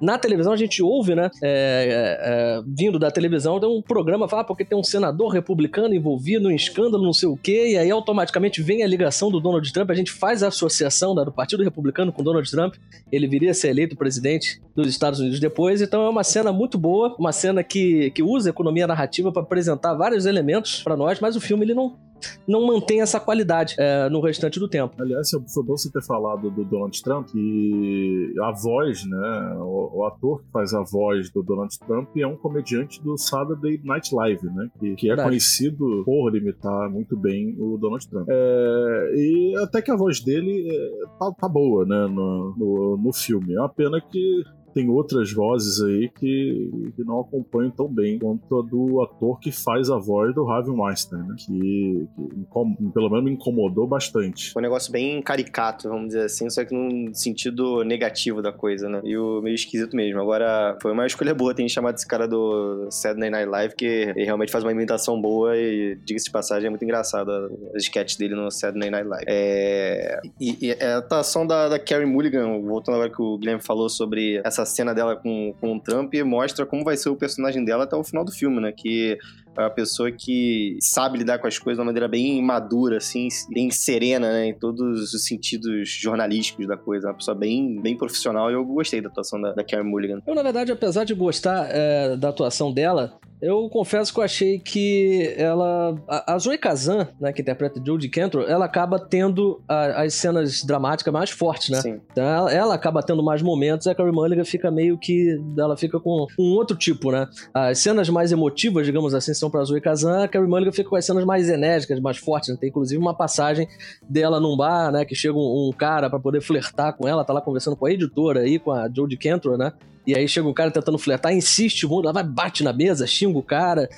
na 0.00 0.18
televisão 0.18 0.52
a 0.52 0.56
gente 0.56 0.82
ouve, 0.82 1.14
né, 1.14 1.30
é, 1.42 2.18
é, 2.20 2.62
vindo 2.66 2.98
da 2.98 3.10
televisão, 3.10 3.60
tem 3.60 3.68
um 3.68 3.82
programa, 3.82 4.28
fala, 4.28 4.42
ah, 4.42 4.44
porque 4.44 4.64
tem 4.64 4.78
um 4.78 4.82
senador 4.82 5.32
republicano 5.32 5.94
envolvido 5.94 6.50
em 6.50 6.54
escândalo, 6.54 7.04
não 7.04 7.12
sei 7.12 7.28
o 7.28 7.36
quê, 7.36 7.72
e 7.72 7.78
aí 7.78 7.90
automaticamente 7.90 8.62
vem 8.62 8.82
a 8.82 8.86
ligação 8.86 9.30
do 9.30 9.40
Donald 9.40 9.70
Trump, 9.72 9.90
a 9.90 9.94
gente 9.94 10.12
faz 10.12 10.42
a 10.42 10.48
associação 10.48 11.14
né, 11.14 11.24
do 11.24 11.32
Partido 11.32 11.62
Republicano 11.62 12.12
com 12.12 12.22
Donald 12.22 12.50
Trump, 12.50 12.74
ele 13.12 13.26
viria 13.26 13.50
a 13.50 13.54
ser 13.54 13.68
eleito 13.68 13.96
presidente 13.96 14.60
dos 14.74 14.88
Estados 14.88 15.20
Unidos 15.20 15.40
depois, 15.40 15.82
então 15.82 16.04
é 16.06 16.08
uma 16.08 16.24
cena 16.24 16.52
muito 16.52 16.78
boa, 16.78 17.14
uma 17.18 17.32
cena 17.32 17.62
que, 17.62 18.10
que 18.12 18.22
usa 18.22 18.48
a 18.48 18.52
economia 18.52 18.86
narrativa 18.86 19.30
para 19.32 19.42
apresentar 19.42 19.94
vários 19.94 20.26
elementos 20.26 20.82
para 20.82 20.96
nós, 20.96 21.20
mas 21.20 21.36
o 21.36 21.40
filme 21.40 21.64
ele 21.64 21.74
não 21.74 21.96
não 22.46 22.66
mantém 22.66 23.00
essa 23.00 23.20
qualidade 23.20 23.74
é, 23.78 24.08
no 24.08 24.20
restante 24.20 24.58
do 24.58 24.68
tempo. 24.68 24.94
Aliás, 25.00 25.30
foi 25.30 25.62
bom 25.62 25.76
você 25.76 25.90
ter 25.90 26.02
falado 26.02 26.50
do 26.50 26.64
Donald 26.64 27.02
Trump 27.02 27.28
e 27.34 28.34
a 28.42 28.52
voz, 28.52 29.04
né? 29.04 29.54
O, 29.58 29.98
o, 29.98 30.04
ator 30.04 30.42
que 30.42 30.50
faz 30.52 30.72
a 30.74 30.82
voz 30.82 31.30
do 31.30 31.42
Donald 31.42 31.76
Trump 31.78 32.08
é 32.16 32.26
um 32.26 32.36
comediante 32.36 33.02
do 33.02 33.16
Saturday 33.16 33.80
Night 33.84 34.14
Live, 34.14 34.46
né? 34.46 34.70
Que, 34.78 34.94
que 34.96 35.06
é 35.06 35.10
Verdade. 35.10 35.28
conhecido 35.28 36.02
por 36.04 36.30
limitar 36.30 36.90
muito 36.90 37.16
bem 37.16 37.56
o 37.58 37.76
Donald 37.78 38.06
Trump. 38.08 38.28
É, 38.28 39.12
e 39.14 39.54
até 39.62 39.82
que 39.82 39.90
a 39.90 39.96
voz 39.96 40.20
dele 40.20 40.68
é, 40.70 41.06
tá, 41.18 41.32
tá, 41.32 41.48
boa, 41.48 41.84
né? 41.84 42.06
No, 42.06 42.54
no, 42.56 42.96
no 42.96 43.12
filme. 43.12 43.54
É 43.54 43.60
uma 43.60 43.68
pena 43.68 44.00
que 44.00 44.44
tem 44.72 44.88
outras 44.88 45.32
vozes 45.32 45.80
aí 45.82 46.08
que, 46.08 46.92
que 46.96 47.04
não 47.04 47.20
acompanham 47.20 47.70
tão 47.70 47.88
bem 47.88 48.18
quanto 48.18 48.58
a 48.58 48.62
do 48.62 49.00
ator 49.02 49.38
que 49.40 49.52
faz 49.52 49.90
a 49.90 49.98
voz 49.98 50.34
do 50.34 50.48
Harvey 50.48 50.74
Weinstein, 50.74 51.20
né? 51.20 51.34
Que, 51.38 52.08
que 52.16 52.90
pelo 52.92 53.10
menos 53.10 53.24
me 53.24 53.32
incomodou 53.32 53.86
bastante. 53.86 54.52
Foi 54.52 54.60
um 54.60 54.64
negócio 54.64 54.92
bem 54.92 55.20
caricato, 55.22 55.88
vamos 55.88 56.08
dizer 56.08 56.24
assim, 56.24 56.48
só 56.50 56.64
que 56.64 56.74
num 56.74 57.12
sentido 57.14 57.82
negativo 57.84 58.42
da 58.42 58.52
coisa, 58.52 58.88
né? 58.88 59.00
E 59.04 59.16
o 59.16 59.40
meio 59.42 59.54
esquisito 59.54 59.96
mesmo. 59.96 60.20
Agora, 60.20 60.76
foi 60.80 60.92
uma 60.92 61.06
escolha 61.06 61.34
boa 61.34 61.54
ter 61.54 61.68
chamado 61.68 61.96
esse 61.96 62.06
cara 62.06 62.26
do 62.26 62.88
Saturday 62.90 63.30
Night 63.30 63.48
Live, 63.48 63.74
que 63.74 63.84
ele 63.84 64.24
realmente 64.24 64.52
faz 64.52 64.64
uma 64.64 64.72
imitação 64.72 65.20
boa 65.20 65.56
e, 65.56 65.96
diga-se 66.04 66.26
de 66.26 66.30
passagem, 66.30 66.66
é 66.66 66.70
muito 66.70 66.84
engraçado 66.84 67.30
as 67.74 67.82
sketches 67.82 68.16
dele 68.16 68.34
no 68.34 68.50
Saturday 68.50 68.90
Night 68.90 69.08
Live. 69.08 69.24
É... 69.28 70.20
E, 70.40 70.68
e 70.68 70.72
a 70.72 70.98
atuação 70.98 71.46
da, 71.46 71.68
da 71.68 71.78
Carrie 71.78 72.06
Mulligan, 72.06 72.60
voltando 72.62 72.96
agora 72.96 73.10
que 73.10 73.22
o 73.22 73.38
Guilherme 73.38 73.62
falou 73.62 73.88
sobre 73.88 74.40
essa 74.44 74.59
essa 74.62 74.74
cena 74.74 74.94
dela 74.94 75.16
com, 75.16 75.54
com 75.60 75.76
o 75.76 75.80
Trump 75.80 76.14
mostra 76.24 76.66
como 76.66 76.84
vai 76.84 76.96
ser 76.96 77.08
o 77.08 77.16
personagem 77.16 77.64
dela 77.64 77.84
até 77.84 77.96
o 77.96 78.04
final 78.04 78.24
do 78.24 78.32
filme, 78.32 78.60
né? 78.60 78.72
Que 78.72 79.18
é 79.56 79.62
uma 79.62 79.70
pessoa 79.70 80.10
que 80.10 80.76
sabe 80.80 81.18
lidar 81.18 81.38
com 81.38 81.46
as 81.46 81.58
coisas 81.58 81.76
de 81.76 81.80
uma 81.80 81.86
maneira 81.86 82.08
bem 82.08 82.42
madura, 82.42 82.98
assim, 82.98 83.28
bem 83.52 83.70
serena, 83.70 84.32
né? 84.32 84.46
Em 84.48 84.54
todos 84.54 85.12
os 85.14 85.24
sentidos 85.24 85.88
jornalísticos 85.88 86.66
da 86.66 86.76
coisa. 86.76 87.08
Uma 87.08 87.14
pessoa 87.14 87.36
bem, 87.36 87.80
bem 87.80 87.96
profissional 87.96 88.50
e 88.50 88.54
eu 88.54 88.64
gostei 88.64 89.00
da 89.00 89.08
atuação 89.08 89.40
da, 89.40 89.52
da 89.52 89.64
Karen 89.64 89.84
Mulligan. 89.84 90.20
Eu, 90.26 90.34
na 90.34 90.42
verdade, 90.42 90.72
apesar 90.72 91.04
de 91.04 91.14
gostar 91.14 91.68
é, 91.70 92.16
da 92.16 92.28
atuação 92.28 92.72
dela, 92.72 93.18
eu 93.40 93.68
confesso 93.70 94.12
que 94.12 94.20
eu 94.20 94.24
achei 94.24 94.58
que 94.58 95.34
ela. 95.36 95.96
A, 96.06 96.38
Zoe 96.38 96.58
Kazan, 96.58 97.08
né, 97.18 97.32
que 97.32 97.40
interpreta 97.40 97.80
Judy 97.84 98.08
Cantor, 98.08 98.44
ela 98.46 98.66
acaba 98.66 98.98
tendo 98.98 99.62
a, 99.66 100.02
as 100.02 100.14
cenas 100.14 100.62
dramáticas 100.62 101.12
mais 101.12 101.30
fortes, 101.30 101.70
né? 101.70 101.80
Sim. 101.80 102.00
Então 102.12 102.22
ela, 102.22 102.52
ela, 102.52 102.74
acaba 102.74 103.02
tendo 103.02 103.22
mais 103.22 103.40
momentos 103.40 103.86
e 103.86 103.90
a 103.90 103.94
Carrie 103.94 104.12
Mulligan 104.12 104.44
fica 104.44 104.70
meio 104.70 104.98
que. 104.98 105.40
Ela 105.56 105.76
fica 105.76 105.98
com 105.98 106.26
um 106.38 106.54
outro 106.54 106.76
tipo, 106.76 107.10
né? 107.10 107.26
As 107.54 107.78
cenas 107.78 108.10
mais 108.10 108.30
emotivas, 108.30 108.84
digamos 108.84 109.14
assim, 109.14 109.32
são 109.40 109.50
pra 109.50 109.64
Zoe 109.64 109.80
Kazan, 109.80 110.24
a 110.24 110.28
Carrie 110.28 110.48
Mulligan 110.48 110.70
fica 110.70 110.88
com 110.88 110.96
as 110.96 111.04
cenas 111.04 111.24
mais 111.24 111.48
enérgicas, 111.48 111.98
mais 112.00 112.18
fortes. 112.18 112.50
Né? 112.50 112.56
Tem 112.60 112.68
inclusive 112.68 113.00
uma 113.00 113.14
passagem 113.14 113.66
dela 114.08 114.38
num 114.38 114.56
bar, 114.56 114.92
né? 114.92 115.04
Que 115.04 115.14
chega 115.14 115.34
um, 115.34 115.68
um 115.68 115.72
cara 115.72 116.08
para 116.08 116.20
poder 116.20 116.40
flertar 116.40 116.96
com 116.96 117.08
ela, 117.08 117.24
tá 117.24 117.32
lá 117.32 117.40
conversando 117.40 117.76
com 117.76 117.86
a 117.86 117.90
editora 117.90 118.40
aí, 118.40 118.58
com 118.58 118.70
a 118.70 118.88
Jodie 118.88 119.16
Cantor, 119.16 119.58
né? 119.58 119.72
E 120.06 120.14
aí 120.14 120.28
chega 120.28 120.48
um 120.48 120.54
cara 120.54 120.70
tentando 120.70 120.98
flertar, 120.98 121.32
insiste 121.32 121.86
muito, 121.86 122.04
ela 122.04 122.12
vai, 122.12 122.24
bate 122.24 122.62
na 122.62 122.72
mesa, 122.72 123.06
xinga 123.06 123.38
o 123.38 123.42
cara. 123.42 123.88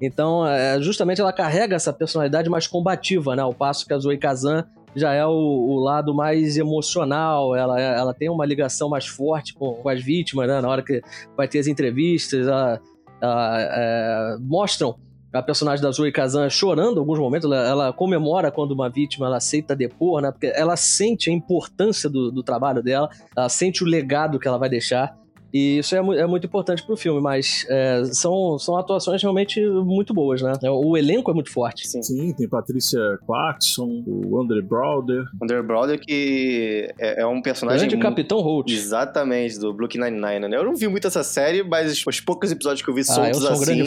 Então, 0.00 0.46
é, 0.46 0.80
justamente 0.80 1.20
ela 1.20 1.32
carrega 1.32 1.76
essa 1.76 1.92
personalidade 1.92 2.50
mais 2.50 2.66
combativa, 2.66 3.36
né? 3.36 3.42
Ao 3.42 3.54
passo 3.54 3.86
que 3.86 3.94
a 3.94 3.98
Zoe 3.98 4.18
Kazan 4.18 4.64
já 4.94 5.12
é 5.12 5.24
o, 5.24 5.30
o, 5.30 5.78
lado 5.78 6.14
mais 6.14 6.56
emocional, 6.56 7.56
ela, 7.56 7.80
ela 7.80 8.12
tem 8.12 8.28
uma 8.28 8.44
ligação 8.44 8.88
mais 8.88 9.06
forte 9.06 9.54
com, 9.54 9.74
com 9.74 9.88
as 9.88 10.02
vítimas, 10.02 10.48
né? 10.48 10.60
Na 10.60 10.68
hora 10.68 10.82
que 10.82 11.00
vai 11.36 11.48
ter 11.48 11.60
as 11.60 11.66
entrevistas, 11.66 12.46
ela, 12.46 12.80
ela, 13.22 13.58
é, 13.60 14.36
mostram 14.40 14.96
a 15.32 15.42
personagem 15.42 15.82
da 15.82 15.90
Zoe 15.90 16.12
Kazan 16.12 16.50
chorando 16.50 16.96
em 16.96 16.98
alguns 16.98 17.18
momentos, 17.18 17.50
ela, 17.50 17.66
ela, 17.66 17.92
comemora 17.92 18.50
quando 18.50 18.72
uma 18.72 18.90
vítima 18.90 19.26
ela 19.26 19.38
aceita 19.38 19.74
depor, 19.74 20.20
né? 20.20 20.30
Porque 20.30 20.52
ela 20.54 20.76
sente 20.76 21.30
a 21.30 21.32
importância 21.32 22.10
do, 22.10 22.30
do 22.30 22.42
trabalho 22.42 22.82
dela, 22.82 23.08
ela 23.34 23.48
sente 23.48 23.82
o 23.82 23.86
legado 23.86 24.38
que 24.38 24.46
ela 24.46 24.58
vai 24.58 24.68
deixar. 24.68 25.16
E 25.52 25.78
isso 25.78 25.94
é, 25.94 25.98
é 25.98 26.26
muito 26.26 26.46
importante 26.46 26.82
pro 26.82 26.96
filme, 26.96 27.20
mas 27.20 27.66
é, 27.68 28.04
são, 28.06 28.58
são 28.58 28.76
atuações 28.76 29.20
realmente 29.20 29.60
muito 29.60 30.14
boas, 30.14 30.40
né? 30.40 30.52
É, 30.62 30.70
o 30.70 30.96
elenco 30.96 31.30
é 31.30 31.34
muito 31.34 31.52
forte. 31.52 31.86
Sim, 31.86 32.02
Sim 32.02 32.32
tem 32.32 32.48
Patrícia 32.48 33.00
Clarkson, 33.26 34.02
o 34.06 34.40
Andre 34.40 34.62
Browder. 34.62 35.24
Andre 35.42 35.62
Browder 35.62 36.00
que 36.00 36.92
é, 36.98 37.22
é 37.22 37.26
um 37.26 37.42
personagem... 37.42 37.88
Grande 37.88 38.02
Capitão 38.02 38.40
Holt. 38.40 38.70
Exatamente, 38.70 39.58
do 39.58 39.72
Blue 39.72 39.88
Nine-Nine, 39.92 40.48
né? 40.48 40.56
Eu 40.56 40.64
não 40.64 40.74
vi 40.74 40.88
muito 40.88 41.06
essa 41.06 41.22
série, 41.22 41.62
mas 41.62 42.04
os 42.06 42.20
poucos 42.20 42.50
episódios 42.50 42.82
que 42.82 42.88
eu 42.88 42.94
vi 42.94 43.02
ah, 43.02 43.04
soltos 43.04 43.42
eu 43.42 43.52
assim, 43.52 43.84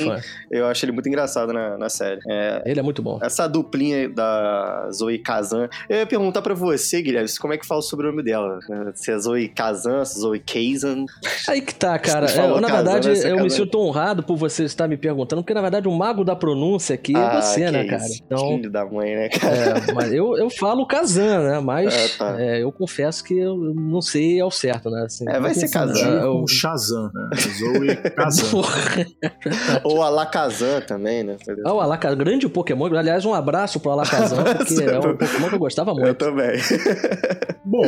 eu 0.51 0.67
acho 0.67 0.85
ele 0.85 0.91
muito 0.91 1.07
engraçado 1.07 1.51
na, 1.51 1.77
na 1.77 1.89
série. 1.89 2.19
É, 2.29 2.61
ele 2.65 2.79
é 2.79 2.83
muito 2.83 3.01
bom. 3.01 3.19
Essa 3.21 3.47
duplinha 3.47 4.07
da 4.09 4.89
Zoe 4.91 5.17
Kazan. 5.17 5.69
Eu 5.89 5.97
ia 5.97 6.05
perguntar 6.05 6.41
pra 6.41 6.53
você, 6.53 7.01
Guilherme, 7.01 7.29
como 7.39 7.53
é 7.53 7.57
que 7.57 7.65
fala 7.65 7.79
o 7.79 7.83
sobrenome 7.83 8.23
dela? 8.23 8.59
Se 8.93 9.11
é 9.11 9.17
Zoe 9.17 9.47
Kazan, 9.49 10.05
se 10.05 10.17
é 10.17 10.21
Zoe 10.21 10.39
Kazan. 10.39 11.05
Aí 11.55 11.61
que 11.61 11.73
tá, 11.73 11.97
cara. 11.97 12.27
Eu, 12.29 12.59
na 12.59 12.67
verdade, 12.67 13.09
né, 13.09 13.31
eu 13.31 13.41
me 13.41 13.49
sinto 13.49 13.79
honrado 13.79 14.21
por 14.21 14.35
você 14.35 14.65
estar 14.65 14.89
me 14.89 14.97
perguntando, 14.97 15.41
porque 15.41 15.53
na 15.53 15.61
verdade 15.61 15.87
o 15.87 15.91
mago 15.91 16.25
da 16.25 16.35
pronúncia 16.35 16.95
aqui 16.95 17.15
é 17.15 17.17
ah, 17.17 17.31
é 17.31 17.41
você, 17.41 17.71
né, 17.71 17.85
cara? 17.85 18.03
Então, 18.25 18.57
Filho 18.57 18.69
da 18.69 18.85
mãe, 18.85 19.15
né, 19.15 19.29
cara? 19.29 19.55
É, 19.55 19.73
mas 19.95 20.13
eu, 20.13 20.37
eu 20.37 20.49
falo 20.49 20.85
Kazan, 20.85 21.43
né? 21.43 21.59
Mas 21.61 22.15
ah, 22.19 22.33
tá. 22.33 22.41
é, 22.41 22.61
eu 22.61 22.71
confesso 22.73 23.23
que 23.23 23.37
eu 23.37 23.55
não 23.55 24.01
sei 24.01 24.41
ao 24.41 24.51
certo, 24.51 24.89
né? 24.89 25.03
Assim, 25.05 25.23
é, 25.29 25.39
vai 25.39 25.53
ser 25.53 25.69
Kazan. 25.69 26.19
É, 26.19 26.25
o 26.25 26.45
Shazam, 26.45 27.09
né? 27.13 27.29
Zoe 27.57 27.95
Kazan. 28.11 28.45
Ou 29.85 30.03
Alakazam 30.03 30.81
também, 30.81 31.23
né? 31.23 31.37
Ah, 31.63 31.73
o 31.73 31.79
Alakazam, 31.79 32.17
grande 32.17 32.49
Pokémon. 32.49 32.93
Aliás, 32.93 33.23
um 33.23 33.33
abraço 33.33 33.79
pro 33.79 33.91
Alakazam, 33.91 34.43
porque 34.43 34.83
é 34.83 34.99
um 34.99 35.15
Pokémon 35.15 35.47
que 35.47 35.55
eu 35.55 35.59
gostava 35.59 35.93
muito. 35.93 36.07
Eu 36.07 36.15
também. 36.15 36.59
Bom, 37.63 37.85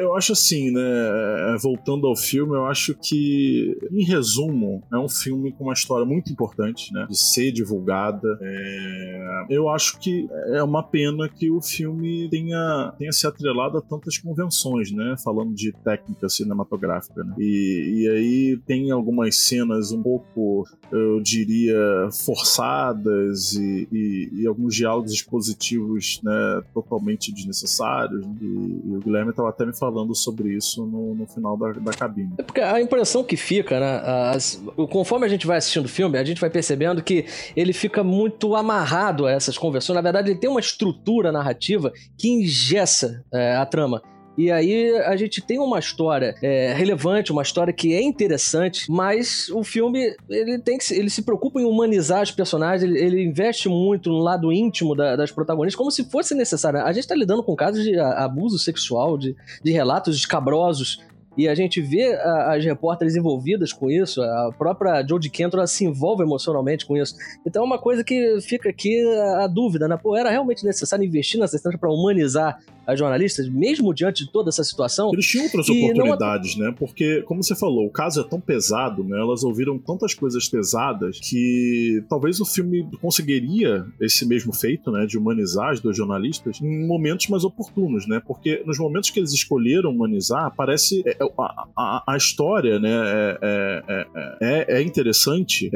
eu 0.00 0.16
acho 0.16 0.32
assim, 0.32 0.72
né? 0.72 1.56
Voltando 1.62 2.08
ao 2.08 2.16
filme, 2.16 2.54
eu 2.56 2.66
acho 2.66 2.94
que, 3.04 3.76
em 3.92 4.04
resumo, 4.04 4.82
é 4.92 4.96
um 4.96 5.08
filme 5.08 5.52
com 5.52 5.64
uma 5.64 5.74
história 5.74 6.06
muito 6.06 6.32
importante, 6.32 6.92
né? 6.92 7.06
De 7.08 7.18
ser 7.18 7.52
divulgada. 7.52 8.38
É... 8.40 9.46
Eu 9.50 9.68
acho 9.68 9.98
que 9.98 10.26
é 10.48 10.62
uma 10.62 10.82
pena 10.82 11.28
que 11.28 11.50
o 11.50 11.60
filme 11.60 12.28
tenha, 12.30 12.94
tenha 12.98 13.12
se 13.12 13.26
atrelado 13.26 13.76
a 13.76 13.82
tantas 13.82 14.16
convenções, 14.16 14.90
né? 14.90 15.16
Falando 15.22 15.54
de 15.54 15.72
técnica 15.72 16.28
cinematográfica, 16.28 17.22
né? 17.22 17.34
E, 17.38 18.02
e 18.02 18.08
aí 18.08 18.56
tem 18.66 18.90
algumas 18.90 19.36
cenas 19.36 19.92
um 19.92 20.02
pouco, 20.02 20.64
eu 20.90 21.20
diria, 21.20 22.08
forçadas 22.24 23.52
e, 23.52 23.88
e, 23.92 24.30
e 24.32 24.46
alguns 24.46 24.74
diálogos 24.74 25.12
expositivos, 25.12 26.20
né? 26.22 26.62
Totalmente 26.72 27.32
desnecessários. 27.32 28.24
E, 28.40 28.44
e 28.44 28.96
o 28.96 29.00
Guilherme 29.00 29.30
estava 29.30 29.50
até 29.50 29.66
me 29.66 29.76
falando 29.76 30.14
sobre 30.14 30.54
isso 30.54 30.86
no, 30.86 31.14
no 31.14 31.26
final 31.26 31.56
da, 31.56 31.72
da 31.72 31.92
cabine. 31.92 32.32
É 32.38 32.42
porque 32.42 32.60
a 32.60 32.80
impressão 32.94 33.24
que 33.24 33.36
fica, 33.36 33.80
né? 33.80 34.02
As, 34.30 34.62
conforme 34.90 35.26
a 35.26 35.28
gente 35.28 35.46
vai 35.46 35.58
assistindo 35.58 35.86
o 35.86 35.88
filme, 35.88 36.16
a 36.16 36.24
gente 36.24 36.40
vai 36.40 36.48
percebendo 36.48 37.02
que 37.02 37.26
ele 37.56 37.72
fica 37.72 38.02
muito 38.04 38.54
amarrado 38.54 39.26
a 39.26 39.32
essas 39.32 39.58
conversões. 39.58 39.96
Na 39.96 40.02
verdade, 40.02 40.30
ele 40.30 40.38
tem 40.38 40.48
uma 40.48 40.60
estrutura 40.60 41.32
narrativa 41.32 41.92
que 42.16 42.28
ingessa 42.28 43.24
é, 43.32 43.56
a 43.56 43.66
trama. 43.66 44.02
E 44.36 44.50
aí 44.50 44.90
a 44.98 45.14
gente 45.16 45.40
tem 45.40 45.60
uma 45.60 45.78
história 45.78 46.34
é, 46.42 46.72
relevante, 46.72 47.30
uma 47.30 47.42
história 47.42 47.72
que 47.72 47.94
é 47.94 48.02
interessante, 48.02 48.90
mas 48.90 49.48
o 49.50 49.62
filme 49.62 50.14
ele 50.28 50.58
tem 50.58 50.76
que 50.76 50.92
ele 50.92 51.08
se 51.08 51.22
preocupa 51.22 51.60
em 51.60 51.64
humanizar 51.64 52.22
os 52.22 52.32
personagens, 52.32 52.82
ele, 52.82 52.98
ele 52.98 53.22
investe 53.22 53.68
muito 53.68 54.10
no 54.10 54.18
lado 54.18 54.52
íntimo 54.52 54.94
da, 54.96 55.14
das 55.14 55.30
protagonistas, 55.30 55.76
como 55.76 55.90
se 55.90 56.10
fosse 56.10 56.34
necessário. 56.34 56.80
A 56.80 56.92
gente 56.92 57.04
está 57.04 57.14
lidando 57.14 57.44
com 57.44 57.54
casos 57.54 57.84
de 57.84 57.96
abuso 57.96 58.58
sexual, 58.58 59.16
de, 59.16 59.36
de 59.62 59.70
relatos 59.70 60.16
escabrosos 60.16 60.98
e 61.36 61.48
a 61.48 61.54
gente 61.54 61.80
vê 61.80 62.14
a, 62.14 62.54
as 62.54 62.64
repórteres 62.64 63.16
envolvidas 63.16 63.72
com 63.72 63.90
isso, 63.90 64.22
a 64.22 64.52
própria 64.56 65.04
Jodie 65.06 65.30
Cantor 65.30 65.66
se 65.66 65.84
envolve 65.84 66.22
emocionalmente 66.22 66.86
com 66.86 66.96
isso. 66.96 67.14
Então 67.46 67.62
é 67.62 67.66
uma 67.66 67.78
coisa 67.78 68.04
que 68.04 68.40
fica 68.40 68.68
aqui 68.68 69.02
a, 69.18 69.44
a 69.44 69.46
dúvida, 69.46 69.88
né? 69.88 69.96
Pô, 69.96 70.16
era 70.16 70.30
realmente 70.30 70.64
necessário 70.64 71.04
investir 71.04 71.40
nessa 71.40 71.56
história 71.56 71.78
para 71.78 71.90
humanizar 71.90 72.58
as 72.86 72.98
jornalistas, 72.98 73.48
mesmo 73.48 73.94
diante 73.94 74.24
de 74.24 74.30
toda 74.30 74.48
essa 74.48 74.64
situação? 74.64 75.10
Eles 75.12 75.26
tinham 75.26 75.44
outras 75.44 75.68
oportunidades, 75.68 76.56
não... 76.56 76.66
né? 76.66 76.74
Porque, 76.78 77.22
como 77.22 77.42
você 77.42 77.54
falou, 77.54 77.86
o 77.86 77.90
caso 77.90 78.20
é 78.20 78.24
tão 78.24 78.40
pesado, 78.40 79.04
né? 79.04 79.18
Elas 79.18 79.44
ouviram 79.44 79.78
tantas 79.78 80.14
coisas 80.14 80.48
pesadas 80.48 81.18
que 81.20 82.02
talvez 82.08 82.40
o 82.40 82.44
filme 82.44 82.86
conseguiria 83.00 83.86
esse 84.00 84.26
mesmo 84.26 84.52
feito, 84.52 84.90
né? 84.90 85.06
De 85.06 85.18
humanizar 85.18 85.70
as 85.70 85.80
duas 85.80 85.96
jornalistas 85.96 86.60
em 86.60 86.86
momentos 86.86 87.28
mais 87.28 87.44
oportunos, 87.44 88.06
né? 88.06 88.20
Porque 88.26 88.62
nos 88.66 88.78
momentos 88.78 89.10
que 89.10 89.20
eles 89.20 89.32
escolheram 89.32 89.90
humanizar, 89.90 90.52
parece 90.56 91.02
é, 91.06 91.16
a, 91.38 91.66
a, 91.76 92.04
a 92.14 92.16
história, 92.16 92.78
né, 92.78 92.90
é, 92.90 93.82
é, 93.88 94.06
é, 94.40 94.78
é 94.78 94.82
interessante 94.82 95.70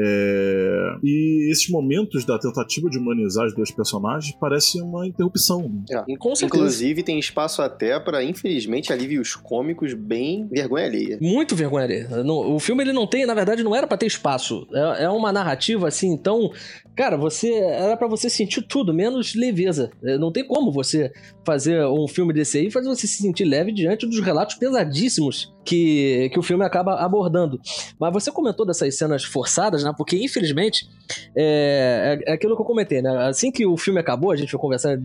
e 1.03 1.51
esses 1.51 1.69
momentos 1.69 2.25
da 2.25 2.37
tentativa 2.37 2.89
de 2.89 2.97
humanizar 2.97 3.45
os 3.45 3.55
dois 3.55 3.71
personagens 3.71 4.35
parece 4.39 4.81
uma 4.81 5.07
interrupção. 5.07 5.83
É. 5.89 6.03
Inclusive 6.07 6.98
tem 7.03 7.19
espaço 7.19 7.61
até 7.61 7.99
para, 7.99 8.23
infelizmente, 8.23 8.91
alívios 8.91 9.35
cômicos 9.35 9.93
bem 9.93 10.47
vergonha 10.51 10.85
alheia. 10.85 11.17
Muito 11.21 11.55
vergonha 11.55 11.85
alheia. 11.85 12.07
o 12.25 12.59
filme 12.59 12.83
ele 12.83 12.93
não 12.93 13.07
tem, 13.07 13.25
na 13.25 13.33
verdade, 13.33 13.63
não 13.63 13.75
era 13.75 13.87
para 13.87 13.97
ter 13.97 14.05
espaço. 14.05 14.67
É, 14.73 15.05
é 15.05 15.09
uma 15.09 15.31
narrativa 15.31 15.87
assim 15.87 16.17
tão 16.17 16.51
Cara, 16.99 17.15
você 17.15 17.53
era 17.53 17.95
para 17.95 18.09
você 18.09 18.29
sentir 18.29 18.61
tudo, 18.61 18.93
menos 18.93 19.33
leveza. 19.33 19.89
Não 20.19 20.33
tem 20.33 20.45
como 20.45 20.69
você 20.69 21.09
fazer 21.45 21.85
um 21.85 22.09
filme 22.09 22.33
desse 22.33 22.57
aí 22.57 22.67
e 22.67 22.71
fazer 22.71 22.89
você 22.89 23.07
se 23.07 23.21
sentir 23.21 23.45
leve 23.45 23.71
diante 23.71 24.05
dos 24.05 24.19
relatos 24.19 24.55
pesadíssimos 24.55 25.53
que, 25.63 26.29
que 26.31 26.39
o 26.39 26.43
filme 26.43 26.63
acaba 26.65 26.95
abordando. 26.95 27.59
Mas 27.99 28.13
você 28.13 28.31
comentou 28.31 28.65
dessas 28.65 28.97
cenas 28.97 29.23
forçadas, 29.23 29.83
né? 29.83 29.93
Porque, 29.95 30.17
infelizmente, 30.17 30.87
é, 31.35 32.19
é, 32.25 32.31
é 32.31 32.33
aquilo 32.33 32.55
que 32.55 32.61
eu 32.61 32.65
comentei, 32.65 33.01
né? 33.01 33.27
Assim 33.27 33.51
que 33.51 33.65
o 33.65 33.77
filme 33.77 33.99
acabou, 33.99 34.31
a 34.31 34.35
gente 34.35 34.51
foi 34.51 34.59
conversar 34.59 34.97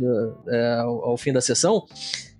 é, 0.48 0.74
ao, 0.80 1.10
ao 1.10 1.16
fim 1.16 1.32
da 1.32 1.40
sessão, 1.40 1.84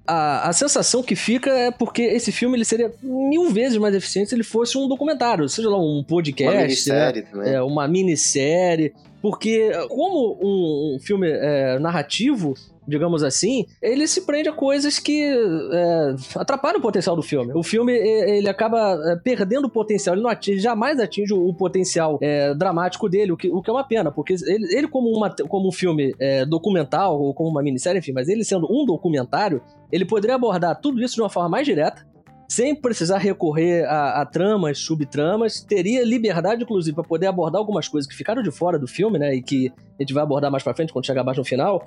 a, 0.06 0.50
a 0.50 0.52
sensação 0.52 1.02
que 1.02 1.16
fica 1.16 1.50
é 1.50 1.70
porque 1.70 2.02
esse 2.02 2.30
filme 2.30 2.56
ele 2.56 2.64
seria 2.64 2.92
mil 3.02 3.50
vezes 3.50 3.78
mais 3.78 3.94
eficiente 3.94 4.28
se 4.28 4.34
ele 4.34 4.42
fosse 4.42 4.76
um 4.76 4.86
documentário, 4.86 5.48
seja 5.48 5.70
lá 5.70 5.78
um 5.78 6.04
podcast, 6.06 6.54
uma 6.54 6.62
minissérie, 6.62 7.22
né? 7.22 7.28
também. 7.30 7.54
É, 7.54 7.62
uma 7.62 7.88
minissérie. 7.88 8.92
Porque, 9.22 9.70
como 9.88 10.38
um, 10.42 10.96
um 10.96 10.98
filme 11.00 11.30
é, 11.30 11.78
narrativo, 11.78 12.52
digamos 12.86 13.22
assim, 13.22 13.66
ele 13.80 14.06
se 14.06 14.22
prende 14.22 14.48
a 14.48 14.52
coisas 14.52 14.98
que 14.98 15.22
é, 15.22 16.14
atrapalham 16.36 16.78
o 16.78 16.82
potencial 16.82 17.16
do 17.16 17.22
filme. 17.22 17.52
O 17.54 17.62
filme 17.62 17.92
ele 17.92 18.48
acaba 18.48 18.98
é, 19.10 19.16
perdendo 19.16 19.66
o 19.66 19.70
potencial, 19.70 20.14
ele 20.14 20.22
não 20.22 20.30
atinge, 20.30 20.60
jamais 20.60 20.98
atinge 20.98 21.32
o 21.32 21.52
potencial 21.54 22.18
é, 22.20 22.54
dramático 22.54 23.08
dele, 23.08 23.32
o 23.32 23.36
que, 23.36 23.48
o 23.48 23.62
que 23.62 23.70
é 23.70 23.72
uma 23.72 23.84
pena, 23.84 24.10
porque 24.10 24.34
ele, 24.46 24.76
ele 24.76 24.88
como, 24.88 25.08
uma, 25.10 25.34
como 25.48 25.68
um 25.68 25.72
filme 25.72 26.14
é, 26.18 26.44
documental 26.44 27.20
ou 27.20 27.34
como 27.34 27.50
uma 27.50 27.62
minissérie, 27.62 27.98
enfim, 27.98 28.12
mas 28.12 28.28
ele 28.28 28.44
sendo 28.44 28.66
um 28.70 28.84
documentário, 28.84 29.62
ele 29.90 30.04
poderia 30.04 30.36
abordar 30.36 30.80
tudo 30.80 31.02
isso 31.02 31.14
de 31.14 31.22
uma 31.22 31.30
forma 31.30 31.48
mais 31.48 31.66
direta, 31.66 32.06
sem 32.48 32.74
precisar 32.74 33.18
recorrer 33.18 33.84
a, 33.86 34.22
a 34.22 34.26
tramas, 34.26 34.78
subtramas, 34.78 35.60
teria 35.60 36.04
liberdade, 36.04 36.62
inclusive, 36.62 36.94
para 36.94 37.04
poder 37.04 37.26
abordar 37.26 37.58
algumas 37.58 37.88
coisas 37.88 38.08
que 38.08 38.16
ficaram 38.16 38.42
de 38.42 38.50
fora 38.50 38.78
do 38.78 38.86
filme, 38.86 39.18
né? 39.18 39.34
E 39.34 39.42
que 39.42 39.72
a 39.98 40.02
gente 40.02 40.12
vai 40.12 40.22
abordar 40.22 40.50
mais 40.50 40.62
pra 40.62 40.74
frente 40.74 40.92
quando 40.92 41.06
chegar 41.06 41.24
mais 41.24 41.38
no 41.38 41.44
final, 41.44 41.84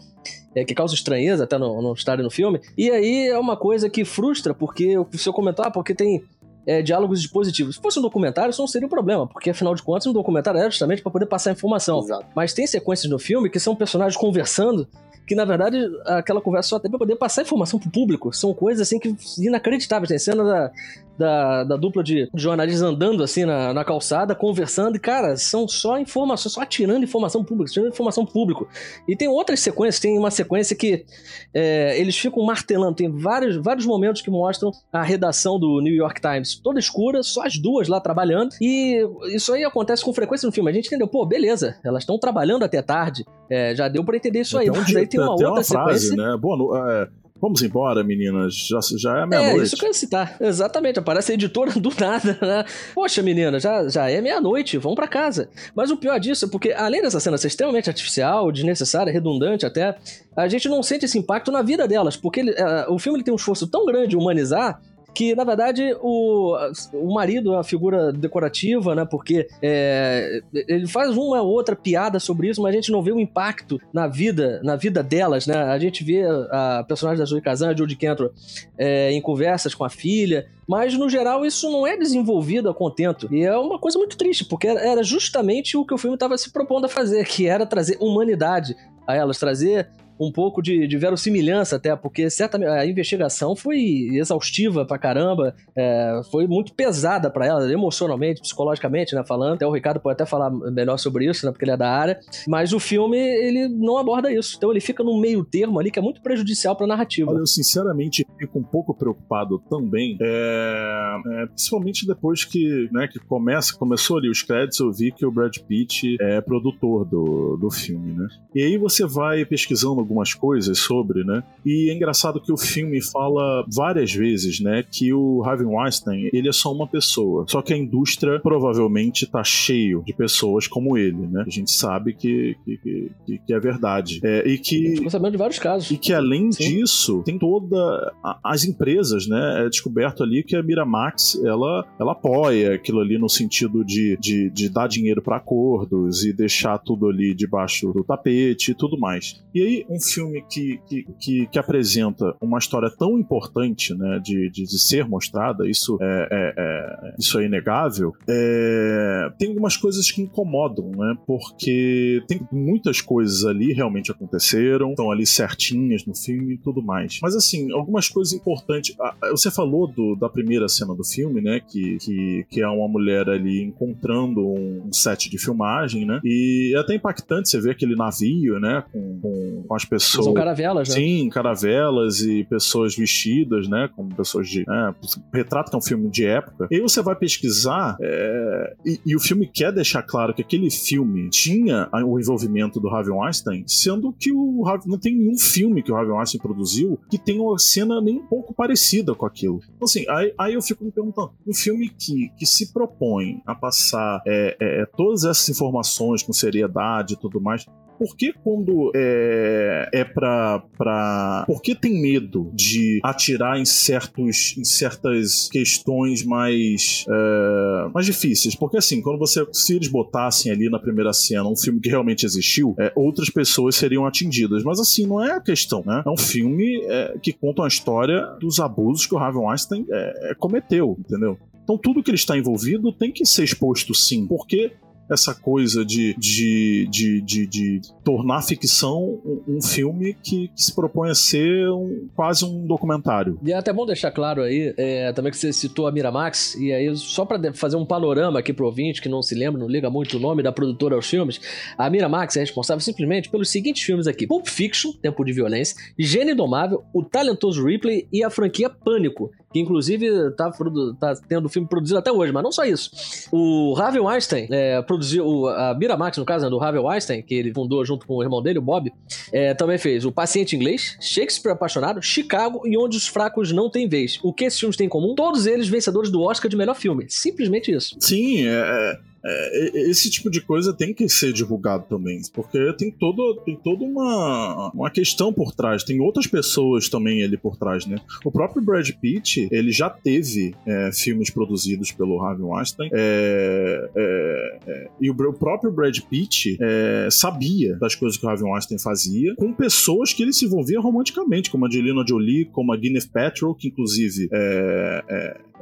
é, 0.56 0.64
que 0.64 0.74
causa 0.74 0.94
estranheza 0.94 1.44
até 1.44 1.58
não, 1.58 1.82
não 1.82 1.94
estarem 1.94 2.24
no 2.24 2.32
filme. 2.32 2.60
E 2.78 2.90
aí 2.90 3.28
é 3.28 3.38
uma 3.38 3.56
coisa 3.56 3.90
que 3.90 4.04
frustra, 4.04 4.54
porque 4.54 4.98
o 4.98 5.08
seu 5.18 5.34
comentário, 5.34 5.70
ah, 5.70 5.72
porque 5.72 5.94
tem 5.94 6.24
é, 6.68 6.82
diálogos 6.82 7.22
dispositivos. 7.22 7.76
Se 7.76 7.82
fosse 7.82 7.98
um 7.98 8.02
documentário, 8.02 8.52
isso 8.52 8.62
não 8.62 8.68
seria 8.68 8.86
um 8.86 8.90
problema, 8.90 9.26
porque 9.26 9.50
afinal 9.50 9.74
de 9.74 9.82
contas, 9.82 10.06
um 10.06 10.14
documentário 10.14 10.60
é 10.60 10.66
justamente 10.66 11.02
para 11.02 11.12
poder 11.12 11.26
passar 11.26 11.52
informação. 11.52 12.00
Exato. 12.00 12.26
Mas 12.36 12.54
tem 12.54 12.68
sequências 12.68 13.10
no 13.10 13.18
filme 13.18 13.50
que 13.50 13.60
são 13.60 13.74
personagens 13.76 14.20
conversando 14.20 14.88
que 15.28 15.36
na 15.36 15.44
verdade 15.44 15.78
aquela 16.06 16.40
conversa 16.42 16.70
só 16.70 16.76
até 16.78 16.88
pra 16.88 16.98
poder 16.98 17.18
passar 17.18 17.42
informação 17.42 17.78
pro 17.78 17.92
público. 17.92 18.34
São 18.34 18.54
coisas 18.54 18.88
assim 18.88 18.98
que 18.98 19.14
inacreditáveis. 19.38 20.08
Tem 20.08 20.18
cena 20.18 20.44
da, 20.44 20.72
da, 21.18 21.64
da 21.64 21.76
dupla 21.76 22.04
de 22.04 22.30
jornalistas 22.36 22.82
andando 22.82 23.24
assim 23.24 23.46
na, 23.46 23.74
na, 23.74 23.84
calçada, 23.84 24.36
conversando, 24.36 24.96
e 24.96 25.00
cara, 25.00 25.36
são 25.36 25.68
só 25.68 25.98
informações, 26.00 26.54
só 26.54 26.62
atirando 26.62 27.04
informação 27.04 27.44
pública, 27.44 27.72
tirando 27.72 27.92
informação 27.92 28.26
público. 28.26 28.68
E 29.08 29.16
tem 29.16 29.28
outras 29.28 29.60
sequências, 29.60 30.00
tem 30.00 30.18
uma 30.18 30.32
sequência 30.32 30.76
que 30.76 31.06
é, 31.54 32.00
eles 32.00 32.18
ficam 32.18 32.44
martelando, 32.44 32.96
tem 32.96 33.10
vários, 33.10 33.56
vários 33.58 33.86
momentos 33.86 34.22
que 34.22 34.30
mostram 34.30 34.72
a 34.92 35.02
redação 35.02 35.60
do 35.60 35.82
New 35.82 35.94
York 35.94 36.22
Times 36.22 36.56
toda 36.56 36.80
escura, 36.80 37.24
só 37.24 37.46
as 37.46 37.58
duas 37.58 37.88
lá 37.88 38.00
trabalhando, 38.00 38.52
e 38.62 39.02
isso 39.34 39.54
aí 39.54 39.64
acontece 39.64 40.04
com 40.04 40.14
frequência 40.14 40.46
no 40.46 40.52
filme. 40.52 40.70
A 40.70 40.74
gente 40.74 40.88
entendeu, 40.88 41.08
pô, 41.08 41.26
beleza, 41.26 41.78
elas 41.84 42.04
estão 42.04 42.18
trabalhando 42.20 42.64
até 42.64 42.82
tarde, 42.82 43.26
é, 43.50 43.74
já 43.76 43.88
deu 43.88 44.04
para 44.04 44.18
entender 44.18 44.42
isso 44.42 44.58
aí, 44.58 44.70
mas 44.70 44.96
aí 44.96 45.08
tem 45.08 45.20
uma 45.20 45.32
outra 45.32 45.64
frase, 45.64 46.08
sequência. 46.10 46.16
Né? 46.16 46.38
Boa, 46.38 46.92
é 46.92 47.27
Vamos 47.40 47.62
embora, 47.62 48.04
meninas. 48.04 48.56
Já, 48.68 48.80
já 48.98 49.20
é 49.20 49.26
meia-noite. 49.26 49.60
É, 49.60 49.64
isso 49.64 49.78
que 49.78 49.86
eu 49.86 49.90
ia 49.90 49.94
citar. 49.94 50.38
Exatamente. 50.40 51.00
Aparece 51.00 51.32
a 51.32 51.36
editora 51.36 51.72
do 51.72 51.90
nada, 52.00 52.38
né? 52.42 52.66
Poxa, 52.96 53.22
menina, 53.22 53.60
já, 53.60 53.88
já 53.88 54.10
é 54.10 54.20
meia-noite. 54.22 54.78
Vamos 54.78 54.96
para 54.96 55.08
casa. 55.08 55.50
Mas 55.76 55.92
o 55.92 55.98
pior 55.98 56.20
disso 56.20 56.46
é 56.46 56.48
porque, 56.50 56.72
além 56.72 57.02
dessa 57.02 57.20
cena 57.20 57.38
ser 57.38 57.48
extremamente 57.48 57.90
artificial, 57.90 58.52
desnecessária, 58.52 59.14
redundante 59.14 59.66
até, 59.66 59.98
a 60.36 60.48
gente 60.48 60.68
não 60.68 60.82
sente 60.82 61.06
esse 61.06 61.18
impacto 61.18 61.52
na 61.52 61.62
vida 61.62 61.88
delas. 61.88 62.18
Porque 62.18 62.40
ele, 62.40 62.52
uh, 62.52 62.92
o 62.94 62.98
filme 62.98 63.18
ele 63.18 63.24
tem 63.24 63.34
um 63.34 63.38
esforço 63.38 63.68
tão 63.68 63.86
grande 63.86 64.10
de 64.10 64.18
humanizar 64.18 64.82
que 65.18 65.34
na 65.34 65.44
verdade 65.44 65.98
o, 66.00 66.56
o 66.94 67.12
marido 67.12 67.52
é 67.52 67.58
uma 67.58 67.64
figura 67.64 68.14
decorativa, 68.14 68.94
né? 68.94 69.04
Porque 69.04 69.48
é, 69.64 70.44
ele 70.54 70.86
faz 70.86 71.18
uma 71.18 71.42
ou 71.42 71.50
outra 71.50 71.76
piada 71.76 72.20
sobre 72.20 72.50
isso, 72.50 72.62
mas 72.62 72.72
a 72.72 72.76
gente 72.76 72.92
não 72.92 73.02
vê 73.02 73.12
o 73.12 73.20
impacto 73.20 73.82
na 73.92 74.06
vida, 74.06 74.62
na 74.64 74.76
vida 74.76 75.02
delas, 75.02 75.48
né? 75.48 75.56
A 75.56 75.80
gente 75.80 76.04
vê 76.04 76.22
a 76.52 76.86
personagem 76.88 77.18
da 77.18 77.26
Zoe 77.26 77.42
Kazan, 77.42 77.72
a 77.72 77.76
Jodie 77.76 77.96
Cantor, 77.96 78.32
é, 78.78 79.12
em 79.12 79.20
conversas 79.20 79.74
com 79.74 79.84
a 79.84 79.90
filha, 79.90 80.46
mas 80.68 80.94
no 80.94 81.10
geral 81.10 81.44
isso 81.44 81.68
não 81.72 81.88
é 81.88 81.98
desenvolvido 81.98 82.70
a 82.70 82.74
contento. 82.76 83.28
E 83.34 83.44
é 83.44 83.58
uma 83.58 83.80
coisa 83.80 83.98
muito 83.98 84.16
triste, 84.16 84.46
porque 84.46 84.68
era 84.68 85.02
justamente 85.02 85.76
o 85.76 85.84
que 85.84 85.96
o 85.96 85.98
filme 85.98 86.14
estava 86.14 86.38
se 86.38 86.52
propondo 86.52 86.86
a 86.86 86.90
fazer, 86.90 87.26
que 87.26 87.48
era 87.48 87.66
trazer 87.66 87.98
humanidade 88.00 88.78
a 89.08 89.16
elas, 89.16 89.40
trazer 89.40 89.90
um 90.20 90.32
pouco 90.32 90.62
de, 90.62 90.88
de 90.88 90.98
verossimilhança 90.98 91.76
até, 91.76 91.96
porque 91.96 92.30
certamente 92.30 92.70
a 92.70 92.86
investigação 92.86 93.56
foi 93.56 93.80
exaustiva 94.14 94.86
pra 94.86 94.98
caramba, 94.98 95.56
é, 95.76 96.22
foi 96.32 96.48
muito 96.48 96.74
pesada 96.74 97.30
para 97.30 97.46
ela, 97.46 97.72
emocionalmente, 97.72 98.42
psicologicamente, 98.42 99.16
né, 99.16 99.24
falando. 99.26 99.56
Até 99.56 99.68
o 99.68 99.72
Ricardo 99.72 100.00
pode 100.00 100.14
até 100.14 100.26
falar 100.26 100.50
melhor 100.50 100.98
sobre 100.98 101.30
isso, 101.30 101.46
né, 101.46 101.52
porque 101.52 101.66
ele 101.66 101.72
é 101.72 101.78
da 101.78 101.90
área. 101.90 102.20
Mas 102.48 102.74
o 102.74 102.80
filme, 102.80 103.18
ele 103.18 103.68
não 103.68 103.98
aborda 103.98 104.32
isso. 104.32 104.56
Então 104.58 104.72
ele 104.72 104.80
fica 104.80 105.04
no 105.04 105.20
meio 105.20 105.44
termo 105.44 105.80
ali, 105.80 105.92
que 105.92 106.00
é 106.00 106.02
muito 106.02 106.22
prejudicial 106.22 106.76
pra 106.76 106.88
narrativa. 106.88 107.32
Olha, 107.32 107.40
eu 107.40 107.48
sinceramente 107.48 108.26
fico 108.40 108.60
um 108.60 108.64
pouco 108.64 108.94
preocupado 108.94 109.60
também, 109.70 110.18
é, 110.22 111.18
é, 111.42 111.46
principalmente 111.48 112.06
depois 112.06 112.44
que, 112.44 112.90
né, 112.92 113.08
que 113.08 113.20
começa, 113.20 113.76
começou 113.78 114.18
ali 114.18 114.30
os 114.30 114.42
créditos, 114.42 114.80
eu 114.80 114.92
vi 114.92 115.12
que 115.12 115.26
o 115.26 115.32
Brad 115.32 115.56
Pitt 115.68 116.18
é 116.22 116.42
produtor 116.42 117.06
do, 117.06 117.58
do 117.58 117.70
filme, 117.70 118.14
né? 118.14 118.28
E 118.56 118.64
aí 118.64 118.78
você 118.78 119.06
vai 119.06 119.46
pesquisando 119.46 120.07
algumas 120.08 120.34
coisas 120.34 120.80
sobre, 120.80 121.24
né? 121.24 121.44
E 121.66 121.90
é 121.92 121.94
engraçado 121.94 122.42
que 122.42 122.52
o 122.52 122.58
filme 122.58 123.02
fala 123.02 123.66
várias 123.72 124.14
vezes, 124.14 124.60
né, 124.60 124.84
que 124.90 125.14
o 125.14 125.44
Harvey 125.44 125.68
Weinstein, 125.68 126.30
ele 126.32 126.48
é 126.48 126.52
só 126.52 126.72
uma 126.72 126.88
pessoa. 126.88 127.46
Só 127.48 127.62
que 127.62 127.74
a 127.74 127.78
indústria 127.78 128.40
provavelmente 128.40 129.26
tá 129.30 129.44
cheio 129.44 130.04
de 130.06 130.14
pessoas 130.14 130.68
como 130.68 130.98
ele, 130.98 131.28
né? 131.28 131.44
A 131.46 131.50
gente 131.50 131.72
sabe 131.72 132.14
que, 132.14 132.56
que, 132.64 132.78
que, 133.26 133.38
que 133.46 133.54
é 133.54 133.60
verdade. 133.60 134.20
É, 134.24 134.48
e 134.48 134.58
que... 134.58 134.94
Estamos 134.94 135.12
sabendo 135.12 135.32
de 135.32 135.38
vários 135.38 135.60
casos. 135.60 135.92
E 135.92 135.98
que 135.98 136.14
além 136.14 136.52
Sim. 136.52 136.64
disso, 136.64 137.22
tem 137.26 137.38
toda... 137.38 137.78
A, 138.24 138.40
as 138.44 138.64
empresas, 138.64 139.28
né? 139.28 139.66
É 139.66 139.70
descoberto 139.70 140.24
ali 140.24 140.44
que 140.44 140.56
a 140.56 140.64
Miramax, 140.64 141.40
ela, 141.44 141.86
ela 142.00 142.14
apoia 142.14 142.76
aquilo 142.76 143.00
ali 143.00 143.18
no 143.18 143.28
sentido 143.28 143.84
de, 143.84 144.18
de, 144.20 144.50
de 144.50 144.70
dar 144.70 144.88
dinheiro 144.88 145.22
para 145.22 145.38
acordos 145.38 146.24
e 146.24 146.32
deixar 146.32 146.78
tudo 146.78 147.08
ali 147.08 147.34
debaixo 147.34 147.92
do 147.92 148.04
tapete 148.04 148.72
e 148.72 148.76
tudo 148.76 148.98
mais. 148.98 149.44
E 149.54 149.62
aí, 149.62 149.86
um 149.98 150.00
filme 150.00 150.44
que, 150.50 150.80
que, 150.88 151.06
que, 151.20 151.48
que 151.48 151.60
apresenta 151.60 152.36
uma 152.40 152.60
história 152.60 152.90
tão 152.90 153.18
importante, 153.18 153.94
né, 153.96 154.20
de, 154.24 154.50
de, 154.50 154.64
de 154.64 154.80
ser 154.80 155.08
mostrada, 155.08 155.68
isso 155.68 155.98
é, 156.00 156.28
é, 156.32 156.54
é, 156.58 157.16
isso 157.18 157.40
é 157.40 157.46
inegável, 157.46 158.14
é, 158.30 159.32
tem 159.38 159.50
algumas 159.50 159.76
coisas 159.76 160.10
que 160.12 160.22
incomodam, 160.22 160.92
né, 160.96 161.18
porque 161.26 162.22
tem 162.28 162.40
muitas 162.52 163.02
coisas 163.02 163.46
ali 163.46 163.74
realmente 163.74 164.12
aconteceram, 164.12 164.92
estão 164.92 165.12
ali 165.12 165.26
certinhas 165.26 166.06
no 166.06 166.16
filme 166.16 166.56
e 166.56 166.58
tudo 166.58 166.82
mais. 166.82 167.20
Mas 167.22 167.36
assim, 167.36 167.72
algumas 167.72 168.08
coisas 168.08 168.34
importantes. 168.34 168.96
Você 169.32 169.50
falou 169.50 169.88
do, 169.88 170.16
da 170.16 170.30
primeira 170.30 170.68
cena 170.68 170.94
do 170.94 171.04
filme, 171.04 171.42
né, 171.42 171.60
que, 171.60 171.98
que, 171.98 172.46
que 172.50 172.62
é 172.62 172.68
uma 172.68 172.88
mulher 172.88 173.30
ali 173.30 173.64
encontrando 173.64 174.46
um 174.48 174.92
set 174.94 175.30
de 175.30 175.38
filmagem, 175.38 176.06
né, 176.06 176.20
e 176.24 176.74
é 176.76 176.80
até 176.80 176.96
impactante 176.96 177.50
você 177.50 177.60
ver 177.60 177.72
aquele 177.72 177.96
navio, 177.96 178.60
né, 178.60 178.84
com, 178.92 179.20
com, 179.20 179.64
com 179.68 179.76
as 179.76 179.86
pessoas. 179.88 180.26
São 180.26 180.34
caravelas, 180.34 180.90
né? 180.90 180.96
Sim, 180.96 181.30
caravelas 181.30 182.22
e 182.22 182.44
pessoas 182.44 182.96
vestidas, 182.96 183.68
né? 183.68 183.90
Como 183.96 184.14
pessoas 184.16 184.50
de. 184.50 184.66
Né, 184.68 184.96
retrato 185.34 185.70
que 185.70 185.76
é 185.76 185.80
um 185.80 185.82
filme 185.82 186.10
de 186.10 186.26
época. 186.26 186.68
E 186.72 186.76
aí 186.76 186.82
você 186.82 187.02
vai 187.02 187.16
pesquisar 187.16 187.98
é, 188.02 188.76
e, 188.86 189.00
e, 189.06 189.16
o 189.16 189.20
filme 189.20 189.48
quer 189.48 189.72
deixar 189.72 190.04
claro 190.04 190.34
que 190.34 190.42
aquele 190.42 190.70
filme 190.70 191.30
tinha 191.30 191.90
o 192.06 192.20
envolvimento 192.20 192.80
do 192.80 192.90
Harvey 192.90 193.14
Weinstein, 193.14 193.64
sendo 193.68 194.14
que 194.14 194.32
o 194.32 194.64
não 194.86 195.00
tem 195.00 195.16
nenhum 195.16 195.38
filme 195.38 195.82
que 195.82 195.92
o 195.92 195.96
Harvey 195.96 196.14
Weinstein 196.14 196.42
produziu 196.42 197.00
que 197.10 197.18
tenha 197.18 197.42
uma 197.42 197.58
cena 197.58 198.02
nem 198.02 198.18
um 198.18 198.28
pouco 198.28 198.54
parecida 198.54 199.16
com 199.16 199.26
aquilo. 199.26 199.60
Então, 199.76 199.86
assim, 199.86 200.06
aí, 200.10 200.34
aí 200.38 200.54
eu 200.54 200.62
fico 200.62 200.84
me 200.84 200.92
perguntando: 200.92 201.32
um 201.46 201.54
filme 201.54 201.90
que, 201.90 202.30
que 202.38 202.46
se 202.46 202.74
propõe 202.74 203.42
a 203.46 203.56
passar 203.56 204.22
é, 204.26 204.58
é, 204.60 204.86
todas 204.86 205.24
essas 205.24 205.50
informações 205.50 206.24
com 206.24 206.34
seriedade 206.34 207.14
e 207.14 207.18
tudo 207.18 207.42
mais, 207.42 207.66
por 207.98 208.16
que 208.16 208.34
quando 208.34 208.92
é, 208.96 209.90
é 209.94 210.04
pra, 210.04 210.64
pra. 210.78 211.44
Por 211.48 211.62
que 211.62 211.76
tem 211.76 212.02
medo 212.02 212.52
de 212.54 213.00
atirar 213.04 213.60
em, 213.60 213.66
certos, 213.66 214.56
em 214.58 214.64
certas 214.64 215.50
questões 215.50 216.24
mais, 216.24 217.06
é, 217.10 217.90
mais 217.94 218.06
difíceis? 218.06 218.56
Porque 218.56 218.78
assim, 218.78 219.02
quando 219.02 219.18
você. 219.18 219.46
Se 219.52 219.76
eles 219.76 219.88
botassem 219.88 220.52
ali 220.52 220.70
na 220.70 220.80
primeira 220.80 221.12
cena 221.14 221.48
um 221.48 221.56
filme 221.56 221.80
que 221.80 221.90
realmente 221.90 222.26
existiu, 222.26 222.76
é, 222.80 222.92
outras 222.96 223.30
pessoas 223.30 223.76
seriam 223.76 224.06
atingidas. 224.06 224.64
Mas 224.64 224.80
assim, 224.80 225.06
não 225.06 225.24
é 225.24 225.32
a 225.32 225.42
questão, 225.42 225.84
né? 225.86 226.04
É 226.06 226.10
um 226.10 226.18
filme 226.18 226.84
é, 226.86 227.18
que 227.22 227.34
conta 227.34 227.62
uma 227.62 227.68
história 227.68 228.22
dos 228.40 228.60
abusos 228.60 229.06
que 229.06 229.16
o 229.16 229.18
Harvey 229.18 229.42
Weinstein 229.42 229.86
é, 229.90 230.36
cometeu, 230.38 230.96
entendeu? 231.00 231.38
Então 231.64 231.78
tudo 231.78 232.02
que 232.02 232.10
ele 232.10 232.16
está 232.16 232.38
envolvido 232.38 232.94
tem 232.94 233.12
que 233.12 233.26
ser 233.26 233.44
exposto 233.44 233.94
sim, 233.94 234.26
porque 234.26 234.72
essa 235.10 235.34
coisa 235.34 235.86
de, 235.86 236.16
de, 236.18 236.88
de, 236.90 237.22
de, 237.22 237.48
de 237.48 237.82
tornar 238.04 238.42
ficção 238.42 239.20
um, 239.26 239.58
um 239.58 239.62
filme 239.62 240.14
que, 240.14 240.50
que, 240.50 240.64
se 240.64 240.74
propõe 240.74 241.10
a 241.10 241.16
ser 241.16 241.70
um, 241.70 242.08
quase 242.16 242.46
um 242.46 242.66
documentário. 242.66 243.40
E 243.44 243.52
é 243.52 243.56
até 243.56 243.72
bom 243.72 243.86
deixar 243.86 244.12
claro 244.12 244.42
aí, 244.42 244.74
é, 244.78 245.12
também 245.14 245.32
que 245.32 245.38
você 245.38 245.54
citou 245.54 245.88
a 245.88 245.92
Miramax, 245.92 246.56
e 246.56 246.72
aí 246.72 246.96
só 246.96 247.26
para 247.26 247.54
fazer 247.54 247.78
um 247.78 247.86
panorama 247.86 248.40
aqui 248.40 248.54
pro 248.54 248.66
ouvinte 248.66 249.02
que 249.02 249.10
não 249.10 249.22
se 249.22 249.36
lembra, 249.36 249.60
não 249.60 249.68
liga 249.68 249.90
muito 249.90 250.18
o 250.18 250.20
nome 250.20 250.44
da 250.44 250.52
produtora 250.52 250.96
aos 250.96 251.08
filmes, 251.08 251.40
a 251.78 251.90
Miramax 251.90 252.38
é 252.38 252.42
responsável 252.42 252.82
simplesmente 252.82 253.30
pelos 253.30 253.50
seguintes 253.50 253.84
filmes 253.84 254.08
aqui: 254.08 254.28
Pulp 254.28 254.48
Fiction, 254.48 254.92
Tempo 254.92 255.24
de 255.24 255.34
Violência, 255.34 255.76
Gênio 255.98 256.34
Indomável, 256.34 256.84
O 256.94 257.04
Talentoso 257.04 257.66
Ripley 257.66 258.08
e 258.12 258.24
a 258.24 258.30
franquia 258.30 258.70
Pânico, 258.70 259.32
que 259.52 259.60
inclusive 259.60 260.32
tá, 260.32 260.52
tá 261.00 261.14
tendo 261.28 261.50
filme 261.50 261.68
produzido 261.68 262.00
até 262.00 262.12
hoje, 262.12 262.32
mas 262.32 262.44
não 262.44 262.52
só 262.52 262.66
isso. 262.66 262.92
O 263.32 263.76
Harvey 263.78 264.02
Weinstein 264.02 264.48
é, 264.52 264.82
produziu, 264.82 265.48
a 265.48 265.74
Miramax, 265.74 266.18
no 266.18 266.26
caso, 266.26 266.46
né, 266.46 266.50
do 266.50 266.60
Harvey 266.60 266.82
Weinstein, 266.82 267.22
que 267.22 267.34
ele 267.34 267.54
fundou 267.54 267.84
junto 267.86 268.06
com 268.06 268.16
o 268.16 268.24
irmão 268.24 268.42
dele, 268.42 268.60
o 268.60 268.62
Bob, 268.62 268.92
é, 269.32 269.54
também 269.54 269.78
fez 269.78 270.06
O 270.06 270.12
Paciente 270.12 270.56
Inglês, 270.56 270.98
Shakespeare 271.00 271.54
Apaixonado, 271.54 272.02
Chicago 272.02 272.62
e 272.66 272.78
Onde 272.78 272.98
os 272.98 273.08
Fracos 273.08 273.52
Não 273.52 273.70
Têm 273.70 273.88
Vez. 273.88 274.20
O 274.24 274.34
que 274.34 274.46
esses 274.46 274.60
filmes 274.60 274.76
têm 274.76 274.88
em 274.88 274.90
comum? 274.90 275.16
Todos 275.16 275.46
eles 275.46 275.68
vencedores 275.68 276.12
do 276.12 276.22
Oscar 276.22 276.50
de 276.50 276.58
melhor 276.58 276.76
filme. 276.76 277.06
Simplesmente 277.10 277.72
isso. 277.72 277.96
Sim, 278.00 278.48
é, 278.48 279.00
é 279.24 279.90
esse 279.90 280.10
tipo 280.10 280.30
de 280.30 280.42
coisa 280.42 280.74
tem 280.74 280.94
que 280.94 281.08
ser 281.10 281.34
divulgado 281.34 281.86
também, 281.88 282.22
porque 282.34 282.74
tem, 282.74 282.92
todo, 282.92 283.42
tem 283.46 283.56
toda 283.56 283.84
uma, 283.84 284.72
uma 284.74 284.90
questão 284.90 285.32
por 285.32 285.54
trás, 285.54 285.84
tem 285.84 286.00
outras 286.00 286.28
pessoas 286.28 286.90
também 286.90 287.24
ali 287.24 287.38
por 287.38 287.58
trás, 287.58 287.86
né? 287.86 287.98
O 288.24 288.32
próprio 288.32 288.62
Brad 288.62 288.90
Pitt, 289.02 289.48
ele 289.52 289.72
já 289.72 289.90
teve 289.90 290.56
é, 290.66 290.92
filmes 290.94 291.30
produzidos 291.30 291.92
pelo 291.92 292.22
Harvey 292.22 292.46
Weinstein, 292.46 292.90
é, 292.94 293.90
é, 293.96 294.60
é 294.68 294.90
e 295.00 295.10
o, 295.10 295.34
próprio 295.34 295.72
Brad 295.72 295.98
Pitt 296.10 296.58
é, 296.62 297.08
sabia 297.12 297.76
das 297.78 297.96
coisas 297.96 298.18
que 298.18 298.26
o 298.26 298.30
Harvey 298.30 298.50
Weinstein 298.50 298.80
fazia 298.80 299.36
com 299.36 299.54
pessoas 299.54 300.14
que 300.14 300.24
ele 300.24 300.34
se 300.34 300.46
envolvia 300.46 300.80
romanticamente, 300.80 301.50
como 301.50 301.66
a 301.66 301.68
Angelina 301.68 302.04
Jolie, 302.08 302.46
como 302.46 302.74
a 302.74 302.78
Gwyneth 302.78 303.10
Paltrow, 303.12 303.54
que 303.54 303.68
inclusive 303.68 304.30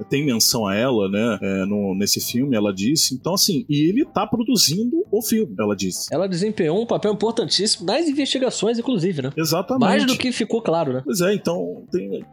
tem 0.09 0.25
menção 0.25 0.67
a 0.67 0.75
ela, 0.75 1.09
né, 1.09 1.39
no, 1.67 1.95
nesse 1.95 2.19
filme, 2.19 2.55
ela 2.55 2.73
disse. 2.73 3.15
Então, 3.15 3.33
assim, 3.33 3.44
assim, 3.45 3.65
e 3.69 3.89
ele 3.89 4.05
tá 4.05 4.25
produzindo 4.25 5.05
o 5.11 5.21
filme, 5.21 5.55
ela 5.59 5.75
disse. 5.75 6.13
Ela 6.13 6.27
desempenhou 6.27 6.81
um 6.81 6.85
papel 6.85 7.13
importantíssimo 7.13 7.85
nas 7.85 8.07
investigações, 8.07 8.79
inclusive, 8.79 9.21
né? 9.21 9.31
Exatamente. 9.37 9.87
Mais 9.87 10.05
do 10.05 10.17
que 10.17 10.31
ficou 10.31 10.61
claro, 10.61 10.93
né? 10.93 11.01
Pois 11.05 11.21
é, 11.21 11.33
então 11.33 11.83
tem 11.91 12.25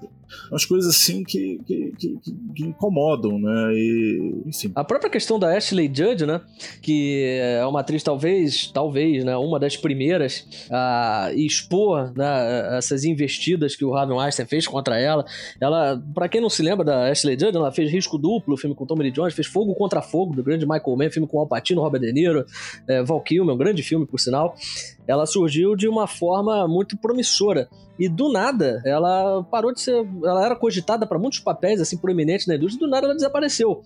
umas 0.50 0.64
coisas 0.64 0.94
assim 0.94 1.22
que, 1.24 1.60
que, 1.66 1.92
que, 1.98 2.18
que, 2.54 2.62
incomodam, 2.62 3.38
né? 3.38 3.72
E, 3.74 4.42
enfim. 4.46 4.72
A 4.74 4.84
própria 4.84 5.10
questão 5.10 5.38
da 5.38 5.56
Ashley 5.56 5.90
Judd, 5.92 6.26
né? 6.26 6.40
Que 6.80 7.24
é 7.40 7.64
uma 7.66 7.80
atriz, 7.80 8.02
talvez, 8.02 8.70
talvez, 8.72 9.24
né? 9.24 9.36
Uma 9.36 9.58
das 9.58 9.76
primeiras 9.76 10.46
a 10.70 11.30
expor 11.34 12.12
né, 12.16 12.78
essas 12.78 13.04
investidas 13.04 13.76
que 13.76 13.84
o 13.84 13.94
Harvey 13.94 14.16
Weinstein 14.16 14.46
fez 14.46 14.66
contra 14.66 14.98
ela. 14.98 15.24
Ela, 15.60 16.02
para 16.14 16.28
quem 16.28 16.40
não 16.40 16.50
se 16.50 16.62
lembra 16.62 16.84
da 16.84 17.10
Ashley 17.10 17.38
Judd, 17.38 17.56
ela 17.56 17.70
fez 17.70 17.90
Risco 17.90 18.18
Duplo, 18.18 18.56
filme 18.56 18.74
com 18.74 18.86
Tommy 18.86 19.04
Lee 19.04 19.12
Jones, 19.12 19.34
fez 19.34 19.46
Fogo 19.46 19.74
contra 19.74 20.00
Fogo, 20.00 20.34
do 20.34 20.42
grande 20.42 20.66
Michael 20.66 20.96
Mann, 21.02 21.10
filme 21.10 21.28
com 21.28 21.38
Al 21.38 21.46
Pacino, 21.46 21.80
Robert 21.80 22.00
De 22.00 22.12
Niro, 22.12 22.44
é, 22.88 23.02
Val 23.02 23.20
Kilmer, 23.20 23.54
um 23.54 23.58
grande 23.58 23.82
filme, 23.82 24.06
por 24.06 24.18
sinal, 24.18 24.54
ela 25.06 25.26
surgiu 25.26 25.74
de 25.74 25.88
uma 25.88 26.06
forma 26.06 26.66
muito 26.68 26.96
promissora. 26.96 27.68
E 27.98 28.08
do 28.08 28.32
nada, 28.32 28.82
ela 28.84 29.42
parou 29.44 29.72
de 29.72 29.80
ser. 29.80 30.06
Ela 30.24 30.44
era 30.44 30.56
cogitada 30.56 31.06
para 31.06 31.18
muitos 31.18 31.40
papéis 31.40 31.80
assim 31.80 31.96
proeminentes 31.96 32.46
na 32.46 32.56
indústria, 32.56 32.84
e 32.84 32.86
do 32.86 32.90
nada 32.90 33.06
ela 33.06 33.14
desapareceu. 33.14 33.82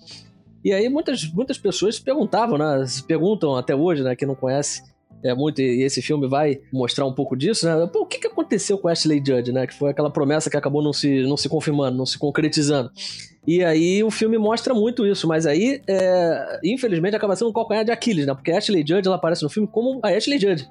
E 0.65 0.73
aí 0.73 0.89
muitas, 0.89 1.25
muitas 1.33 1.59
pessoas 1.59 1.99
perguntavam, 1.99 2.59
né? 2.59 2.85
Se 2.87 3.03
perguntam 3.03 3.57
até 3.57 3.75
hoje, 3.75 4.03
né? 4.03 4.17
Quem 4.17 4.27
não 4.27 4.35
conhece 4.35 4.83
é 5.25 5.35
muito, 5.35 5.61
e 5.61 5.83
esse 5.83 6.01
filme 6.03 6.29
vai 6.29 6.61
mostrar 6.73 7.07
um 7.07 7.13
pouco 7.13 7.37
disso, 7.37 7.67
né? 7.67 7.87
Pô, 7.93 8.03
o 8.03 8.07
que, 8.07 8.19
que 8.19 8.27
aconteceu 8.27 8.79
com 8.79 8.89
Ashley 8.89 9.23
Judd, 9.25 9.53
né? 9.53 9.67
Que 9.67 9.75
foi 9.75 9.91
aquela 9.91 10.11
promessa 10.11 10.51
que 10.51 10.57
acabou 10.57 10.83
não 10.83 10.93
se, 10.93 11.23
não 11.23 11.37
se 11.37 11.49
confirmando, 11.49 11.97
não 11.97 12.07
se 12.07 12.19
concretizando. 12.19 12.91
E 13.47 13.65
aí 13.65 14.03
o 14.03 14.11
filme 14.11 14.37
mostra 14.39 14.75
muito 14.75 15.07
isso, 15.07 15.27
mas 15.29 15.47
aí, 15.47 15.81
é, 15.89 16.61
infelizmente, 16.65 17.17
acaba 17.17 17.37
sendo 17.37 17.51
um 17.51 17.53
calcanhar 17.53 17.85
de 17.85 17.91
Aquiles, 17.91 18.27
né? 18.27 18.35
Porque 18.35 18.51
Ashley 18.51 18.85
Judd 18.87 19.07
ela 19.07 19.17
aparece 19.17 19.43
no 19.43 19.49
filme 19.49 19.69
como 19.69 20.01
a 20.03 20.09
Ashley 20.09 20.39
Judd. 20.39 20.69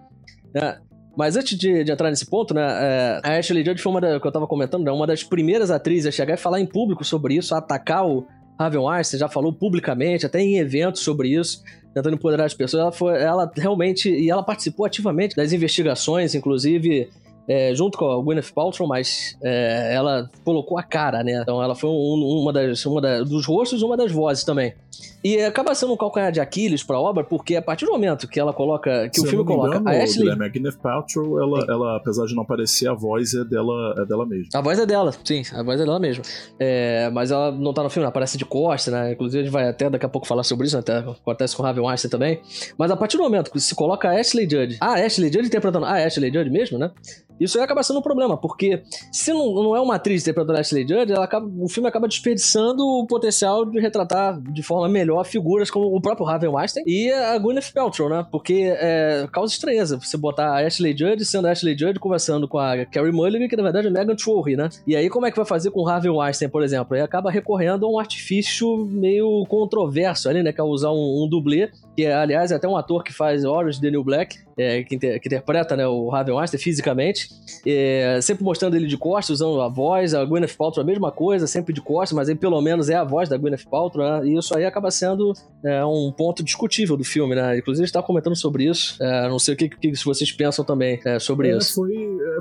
Né? 0.53 0.77
Mas 1.17 1.37
antes 1.37 1.57
de, 1.57 1.83
de, 1.83 1.91
entrar 1.91 2.09
nesse 2.09 2.25
ponto, 2.25 2.53
né, 2.53 2.61
é, 2.61 3.21
a 3.23 3.37
Ashley 3.37 3.63
Judd 3.63 3.81
foi 3.81 3.91
uma 3.91 4.01
da, 4.01 4.19
que 4.19 4.27
eu 4.27 4.31
tava 4.31 4.45
comentando, 4.45 4.83
né, 4.83 4.91
uma 4.91 5.07
das 5.07 5.23
primeiras 5.23 5.71
atrizes 5.71 6.07
a 6.07 6.11
chegar 6.11 6.33
e 6.33 6.37
falar 6.37 6.59
em 6.59 6.65
público 6.65 7.05
sobre 7.05 7.35
isso, 7.35 7.55
a 7.55 7.59
atacar 7.59 8.05
o 8.05 8.27
Harvey 8.57 8.79
Weinstein, 8.79 9.19
já 9.19 9.27
falou 9.27 9.51
publicamente, 9.53 10.25
até 10.25 10.39
em 10.41 10.57
eventos 10.57 11.01
sobre 11.01 11.29
isso, 11.29 11.63
tentando 11.93 12.15
empoderar 12.15 12.45
as 12.45 12.53
pessoas. 12.53 12.81
Ela 12.81 12.91
foi, 12.91 13.21
ela 13.21 13.51
realmente, 13.55 14.09
e 14.09 14.29
ela 14.29 14.43
participou 14.43 14.85
ativamente 14.85 15.35
das 15.35 15.51
investigações, 15.53 16.35
inclusive 16.35 17.09
é, 17.47 17.75
junto 17.75 17.97
com 17.97 18.09
a 18.09 18.21
Gwyneth 18.21 18.51
Paltrow, 18.53 18.87
mas 18.87 19.37
é, 19.43 19.93
ela 19.93 20.29
colocou 20.43 20.77
a 20.77 20.83
cara, 20.83 21.23
né? 21.23 21.39
Então 21.41 21.61
ela 21.61 21.75
foi 21.75 21.89
um, 21.89 22.41
uma, 22.41 22.51
das, 22.51 22.85
uma 22.85 22.99
da, 22.99 23.21
dos 23.21 23.45
rostos 23.45 23.81
e 23.81 23.85
uma 23.85 23.95
das 23.95 24.11
vozes 24.11 24.43
também. 24.43 24.73
E 25.23 25.41
acaba 25.41 25.73
sendo 25.73 25.93
um 25.93 25.97
calcanhar 25.97 26.31
de 26.31 26.39
Aquiles 26.39 26.83
pra 26.83 26.99
obra, 26.99 27.23
porque 27.23 27.55
a 27.55 27.61
partir 27.61 27.85
do 27.85 27.91
momento 27.91 28.27
que 28.27 28.39
ela 28.39 28.53
coloca, 28.53 29.09
que 29.09 29.19
Se 29.19 29.25
o 29.25 29.29
filme 29.29 29.43
coloca 29.43 29.77
engano, 29.77 29.89
a 29.89 30.03
Ashley... 30.03 30.21
Guilherme, 30.21 30.45
a 30.45 30.49
Gwyneth 30.49 30.77
Paltrow, 30.81 31.41
ela, 31.41 31.65
ela, 31.67 31.97
apesar 31.97 32.25
de 32.25 32.35
não 32.35 32.43
aparecer, 32.43 32.87
a 32.87 32.93
voz 32.93 33.33
é 33.33 33.43
dela, 33.43 33.95
é 33.97 34.05
dela 34.05 34.25
mesma. 34.25 34.49
A 34.53 34.61
voz 34.61 34.77
é 34.77 34.85
dela, 34.85 35.11
sim, 35.23 35.41
a 35.53 35.63
voz 35.63 35.79
é 35.81 35.83
dela 35.83 35.99
mesma. 35.99 36.23
É, 36.59 37.09
mas 37.11 37.31
ela 37.31 37.51
não 37.51 37.73
tá 37.73 37.81
no 37.81 37.89
filme, 37.89 38.03
ela 38.03 38.09
aparece 38.09 38.37
de 38.37 38.45
costa, 38.45 38.91
né? 38.91 39.13
Inclusive 39.13 39.41
a 39.41 39.43
gente 39.43 39.51
vai 39.51 39.67
até 39.67 39.89
daqui 39.89 40.05
a 40.05 40.09
pouco 40.09 40.27
falar 40.27 40.43
sobre 40.43 40.67
isso, 40.67 40.77
até 40.77 40.97
acontece 40.97 41.55
com 41.55 41.63
o 41.63 41.65
Harvey 41.65 41.83
Weinstein 41.83 42.11
também. 42.11 42.41
Mas 42.77 42.91
a 42.91 42.95
partir 42.95 43.17
do 43.17 43.23
momento 43.23 43.51
que 43.51 43.59
se 43.59 43.73
coloca 43.73 44.09
a 44.09 44.19
Ashley 44.19 44.47
Judd, 44.49 44.77
a 44.79 44.93
Ashley 44.93 45.31
Judd 45.31 45.47
interpretando 45.47 45.85
a 45.85 45.93
Ashley 45.93 46.31
Judd 46.31 46.49
mesmo, 46.51 46.77
né? 46.77 46.91
Isso 47.39 47.57
aí 47.57 47.63
acaba 47.63 47.83
sendo 47.83 47.99
um 47.99 48.01
problema, 48.01 48.37
porque 48.37 48.81
se 49.11 49.33
não, 49.33 49.53
não 49.55 49.75
é 49.75 49.81
uma 49.81 49.95
atriz 49.95 50.21
interpretando 50.21 50.55
a 50.55 50.61
Ashley 50.61 50.87
Judd, 50.87 51.11
ela 51.11 51.25
acaba, 51.25 51.45
o 51.59 51.67
filme 51.67 51.89
acaba 51.89 52.07
desperdiçando 52.07 52.85
o 52.85 53.05
potencial 53.05 53.65
de 53.65 53.79
retratar 53.79 54.39
de 54.39 54.63
forma 54.63 54.87
melhor 54.95 55.25
figuras 55.25 55.69
como 55.69 55.93
o 55.93 55.99
próprio 55.99 56.25
Harvey 56.25 56.47
Weinstein 56.47 56.85
e 56.87 57.11
a 57.11 57.37
Gwyneth 57.37 57.73
Paltrow, 57.73 58.09
né? 58.09 58.25
Porque 58.31 58.73
é, 58.79 59.27
causa 59.29 59.53
estranheza 59.53 59.97
você 59.97 60.15
botar 60.15 60.47
a 60.47 60.65
Ashley 60.65 60.95
Judd 60.97 61.23
sendo 61.25 61.47
a 61.47 61.51
Ashley 61.51 61.77
Judd 61.77 61.99
conversando 61.99 62.47
com 62.47 62.57
a 62.57 62.85
Carrie 62.85 63.11
Mulligan, 63.11 63.49
que 63.49 63.57
na 63.57 63.63
verdade 63.63 63.87
é 63.87 63.89
Megan 63.89 64.15
Trolley, 64.15 64.55
né? 64.55 64.69
E 64.87 64.95
aí 64.95 65.09
como 65.09 65.25
é 65.25 65.31
que 65.31 65.37
vai 65.37 65.45
fazer 65.45 65.71
com 65.71 65.81
o 65.81 65.87
Harvey 65.87 66.09
Weinstein, 66.09 66.47
por 66.47 66.63
exemplo? 66.63 66.95
Aí 66.95 67.01
acaba 67.01 67.29
recorrendo 67.29 67.85
a 67.85 67.89
um 67.89 67.99
artifício 67.99 68.85
meio 68.85 69.45
controverso 69.49 70.29
ali, 70.29 70.41
né? 70.41 70.53
Que 70.53 70.61
é 70.61 70.63
usar 70.63 70.91
um, 70.91 71.23
um 71.23 71.27
dublê, 71.27 71.69
que 71.95 72.05
é, 72.05 72.13
aliás, 72.13 72.51
é 72.51 72.55
até 72.55 72.67
um 72.67 72.77
ator 72.77 73.03
que 73.03 73.11
faz 73.11 73.43
Orange 73.43 73.81
the 73.81 73.91
New 73.91 74.03
Black, 74.03 74.44
é, 74.57 74.83
que, 74.83 74.95
inter, 74.95 75.19
que, 75.19 75.27
interpreta 75.27 75.75
né, 75.75 75.87
o 75.87 76.11
Harvey 76.11 76.33
Weinstein 76.33 76.59
fisicamente, 76.59 77.29
é, 77.65 78.19
sempre 78.21 78.43
mostrando 78.43 78.75
ele 78.75 78.87
de 78.87 78.97
costas, 78.97 79.41
usando 79.41 79.61
a 79.61 79.67
voz, 79.67 80.13
a 80.13 80.23
Gwyneth 80.23 80.55
Paltrow 80.57 80.83
a 80.83 80.85
mesma 80.85 81.11
coisa, 81.11 81.47
sempre 81.47 81.73
de 81.73 81.81
costas, 81.81 82.15
mas 82.15 82.29
aí 82.29 82.35
pelo 82.35 82.59
menos 82.61 82.89
é 82.89 82.95
a 82.95 83.03
voz 83.03 83.27
da 83.27 83.37
Gwyneth 83.37 83.65
Paltrow, 83.69 84.21
né? 84.21 84.27
E 84.27 84.37
isso 84.37 84.55
aí 84.55 84.65
acaba 84.65 84.89
sendo 84.91 85.33
é, 85.63 85.83
um 85.85 86.11
ponto 86.11 86.43
discutível 86.43 86.95
do 86.95 87.03
filme, 87.03 87.35
né? 87.35 87.57
Inclusive 87.57 87.83
a 87.83 87.85
gente 87.85 87.93
tá 87.93 88.01
comentando 88.01 88.35
sobre 88.35 88.69
isso, 88.69 89.01
é, 89.01 89.27
não 89.27 89.39
sei 89.39 89.53
o 89.53 89.57
que, 89.57 89.69
que 89.69 89.91
vocês 90.03 90.31
pensam 90.31 90.63
também 90.63 90.99
é, 91.05 91.19
sobre 91.19 91.49
é, 91.49 91.57
isso. 91.57 91.75
Foi, 91.75 91.93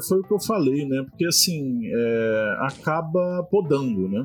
foi 0.08 0.20
o 0.20 0.22
que 0.22 0.32
eu 0.32 0.40
falei, 0.40 0.86
né? 0.86 1.04
Porque 1.08 1.26
assim, 1.26 1.82
acaba 2.60 3.46
podando, 3.50 4.08
né? 4.08 4.24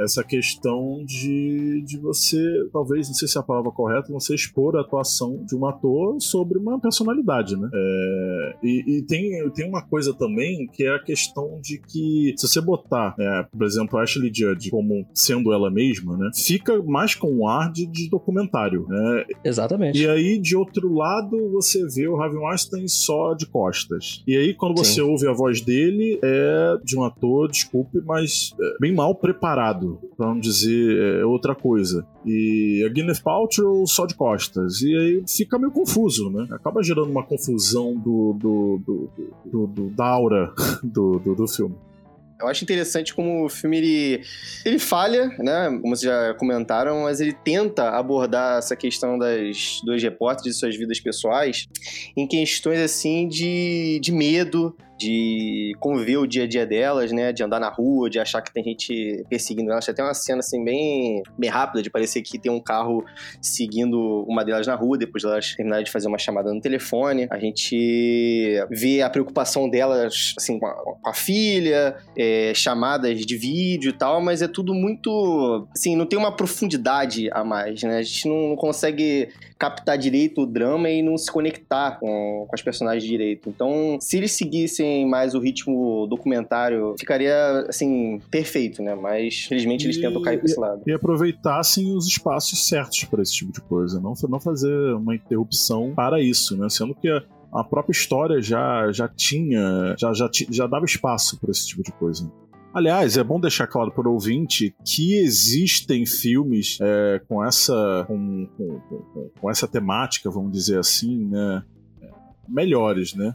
essa 0.00 0.22
questão 0.22 1.02
de, 1.04 1.82
de 1.86 1.98
você, 1.98 2.42
talvez, 2.72 3.08
não 3.08 3.14
sei 3.14 3.28
se 3.28 3.36
é 3.36 3.40
a 3.40 3.44
palavra 3.44 3.70
correta, 3.70 4.12
você 4.12 4.34
expor 4.34 4.76
a 4.76 4.80
atuação 4.80 5.44
de 5.44 5.54
um 5.56 5.66
ator 5.66 6.20
sobre 6.20 6.55
sobre 6.56 6.58
uma 6.58 6.80
personalidade, 6.80 7.56
né? 7.56 7.68
É, 7.72 8.54
e, 8.62 8.98
e, 8.98 9.02
tem, 9.02 9.50
tem 9.50 9.68
uma 9.68 9.82
coisa 9.82 10.14
também 10.14 10.66
que 10.72 10.84
é 10.84 10.94
a 10.94 10.98
questão 10.98 11.60
de 11.60 11.78
que 11.78 12.34
se 12.36 12.48
você 12.48 12.60
botar, 12.60 13.14
é, 13.18 13.42
por 13.44 13.64
exemplo, 13.64 13.98
a 13.98 14.02
Ashley 14.02 14.30
Judd 14.34 14.70
como 14.70 15.06
sendo 15.14 15.52
ela 15.52 15.70
mesma, 15.70 16.16
né? 16.16 16.30
Fica 16.34 16.82
mais 16.82 17.14
com 17.14 17.30
um 17.32 17.48
ar 17.48 17.70
de, 17.70 17.86
de 17.86 18.08
documentário, 18.08 18.86
né? 18.88 19.24
Exatamente. 19.44 20.00
E 20.00 20.08
aí, 20.08 20.38
de 20.38 20.56
outro 20.56 20.92
lado, 20.92 21.50
você 21.52 21.86
vê 21.86 22.08
o 22.08 22.20
Harvey 22.20 22.38
Weinstein 22.38 22.88
só 22.88 23.34
de 23.34 23.46
costas. 23.46 24.22
E 24.26 24.36
aí, 24.36 24.54
quando 24.54 24.76
você 24.76 24.94
Sim. 24.94 25.00
ouve 25.02 25.28
a 25.28 25.32
voz 25.32 25.60
dele, 25.60 26.18
é 26.22 26.76
de 26.84 26.96
um 26.98 27.04
ator, 27.04 27.50
desculpe, 27.50 28.00
mas 28.04 28.54
é 28.60 28.76
bem 28.80 28.94
mal 28.94 29.14
preparado, 29.14 29.98
pra 30.16 30.26
não 30.26 30.38
dizer 30.38 31.20
é, 31.20 31.24
outra 31.24 31.54
coisa. 31.54 32.06
E 32.24 32.84
a 32.84 32.92
Gwyneth 32.92 33.22
Paltrow 33.22 33.86
só 33.86 34.04
de 34.04 34.14
costas. 34.14 34.80
E 34.82 34.96
aí 34.96 35.24
fica 35.28 35.58
meio 35.58 35.70
confuso, 35.70 36.28
né? 36.30 36.45
Acaba 36.50 36.82
gerando 36.82 37.10
uma 37.10 37.22
confusão 37.22 37.94
do, 37.94 38.32
do, 38.34 38.80
do, 38.84 39.10
do, 39.44 39.66
do 39.66 39.90
da 39.90 40.06
aura 40.06 40.52
do, 40.82 41.18
do, 41.18 41.34
do 41.34 41.48
filme. 41.48 41.74
Eu 42.38 42.48
acho 42.48 42.64
interessante 42.64 43.14
como 43.14 43.46
o 43.46 43.48
filme 43.48 43.78
ele, 43.78 44.22
ele 44.64 44.78
falha, 44.78 45.28
né? 45.38 45.68
Como 45.80 45.96
vocês 45.96 46.12
já 46.12 46.34
comentaram, 46.34 47.04
mas 47.04 47.18
ele 47.18 47.32
tenta 47.32 47.88
abordar 47.90 48.58
essa 48.58 48.76
questão 48.76 49.18
das 49.18 49.80
dois 49.84 50.02
repórteres 50.02 50.54
de 50.54 50.60
suas 50.60 50.76
vidas 50.76 51.00
pessoais 51.00 51.66
em 52.14 52.26
questões 52.26 52.78
assim 52.78 53.26
de, 53.26 53.98
de 54.02 54.12
medo, 54.12 54.76
de 54.98 55.74
conviver 55.78 56.16
o 56.16 56.26
dia 56.26 56.44
a 56.44 56.46
dia 56.46 56.66
delas, 56.66 57.12
né? 57.12 57.32
De 57.32 57.42
andar 57.42 57.60
na 57.60 57.68
rua, 57.68 58.08
de 58.08 58.18
achar 58.18 58.40
que 58.40 58.52
tem 58.52 58.64
gente 58.64 59.24
perseguindo 59.28 59.70
elas. 59.70 59.86
Tem 59.86 60.04
uma 60.04 60.14
cena 60.14 60.40
assim 60.40 60.64
bem, 60.64 61.22
bem 61.38 61.50
rápida 61.50 61.82
de 61.82 61.90
parecer 61.90 62.22
que 62.22 62.38
tem 62.38 62.50
um 62.50 62.60
carro 62.60 63.04
seguindo 63.40 64.24
uma 64.28 64.44
delas 64.44 64.66
na 64.66 64.74
rua 64.74 64.98
depois 64.98 65.22
de 65.22 65.28
elas 65.28 65.54
terminarem 65.54 65.84
de 65.84 65.90
fazer 65.90 66.08
uma 66.08 66.18
chamada 66.18 66.52
no 66.52 66.60
telefone. 66.60 67.26
A 67.30 67.38
gente 67.38 68.58
vê 68.70 69.02
a 69.02 69.10
preocupação 69.10 69.68
delas 69.68 70.34
assim 70.38 70.58
com 70.58 70.66
a, 70.66 70.72
com 70.72 71.08
a 71.08 71.14
filha, 71.14 71.96
é, 72.16 72.52
chamadas 72.54 73.24
de 73.24 73.36
vídeo 73.36 73.90
e 73.90 73.92
tal, 73.92 74.20
mas 74.20 74.42
é 74.42 74.48
tudo 74.48 74.74
muito 74.74 75.66
assim, 75.74 75.96
não 75.96 76.06
tem 76.06 76.18
uma 76.18 76.34
profundidade 76.34 77.28
a 77.32 77.44
mais, 77.44 77.82
né? 77.82 77.98
A 77.98 78.02
gente 78.02 78.28
não, 78.28 78.50
não 78.50 78.56
consegue 78.56 79.28
captar 79.58 79.96
direito 79.96 80.42
o 80.42 80.46
drama 80.46 80.88
e 80.90 81.02
não 81.02 81.16
se 81.16 81.30
conectar 81.30 81.98
com, 81.98 82.46
com 82.48 82.54
as 82.54 82.62
personagens 82.62 83.04
direito. 83.04 83.48
Então, 83.48 83.98
se 84.00 84.16
eles 84.16 84.32
seguissem 84.32 85.08
mais 85.08 85.34
o 85.34 85.38
ritmo 85.38 86.06
documentário, 86.06 86.94
ficaria, 86.98 87.66
assim, 87.68 88.20
perfeito, 88.30 88.82
né? 88.82 88.94
Mas, 88.94 89.44
felizmente, 89.44 89.86
eles 89.86 89.96
e, 89.96 90.00
tentam 90.00 90.20
cair 90.20 90.38
pra 90.38 90.46
esse 90.46 90.60
lado. 90.60 90.82
E 90.86 90.92
aproveitassem 90.92 91.94
os 91.96 92.06
espaços 92.06 92.68
certos 92.68 93.04
para 93.04 93.22
esse 93.22 93.32
tipo 93.32 93.52
de 93.52 93.60
coisa. 93.60 94.00
Não, 94.00 94.14
não 94.28 94.40
fazer 94.40 94.94
uma 94.94 95.14
interrupção 95.14 95.92
para 95.94 96.20
isso, 96.20 96.56
né? 96.56 96.68
Sendo 96.68 96.94
que 96.94 97.08
a 97.52 97.64
própria 97.64 97.92
história 97.92 98.40
já, 98.42 98.90
já 98.92 99.08
tinha, 99.08 99.94
já, 99.98 100.12
já, 100.12 100.28
já 100.50 100.66
dava 100.66 100.84
espaço 100.84 101.38
para 101.40 101.50
esse 101.50 101.66
tipo 101.66 101.82
de 101.82 101.92
coisa. 101.92 102.30
Aliás, 102.76 103.16
é 103.16 103.24
bom 103.24 103.40
deixar 103.40 103.66
claro 103.66 103.90
para 103.90 104.06
o 104.06 104.12
ouvinte 104.12 104.74
que 104.84 105.14
existem 105.14 106.04
filmes 106.04 106.76
é, 106.78 107.22
com, 107.26 107.42
essa, 107.42 108.04
com, 108.06 108.46
com, 108.54 109.30
com, 109.40 109.50
essa 109.50 109.66
temática, 109.66 110.30
vamos 110.30 110.52
dizer 110.52 110.78
assim, 110.78 111.24
né? 111.24 111.62
Melhores, 112.46 113.14
né? 113.14 113.34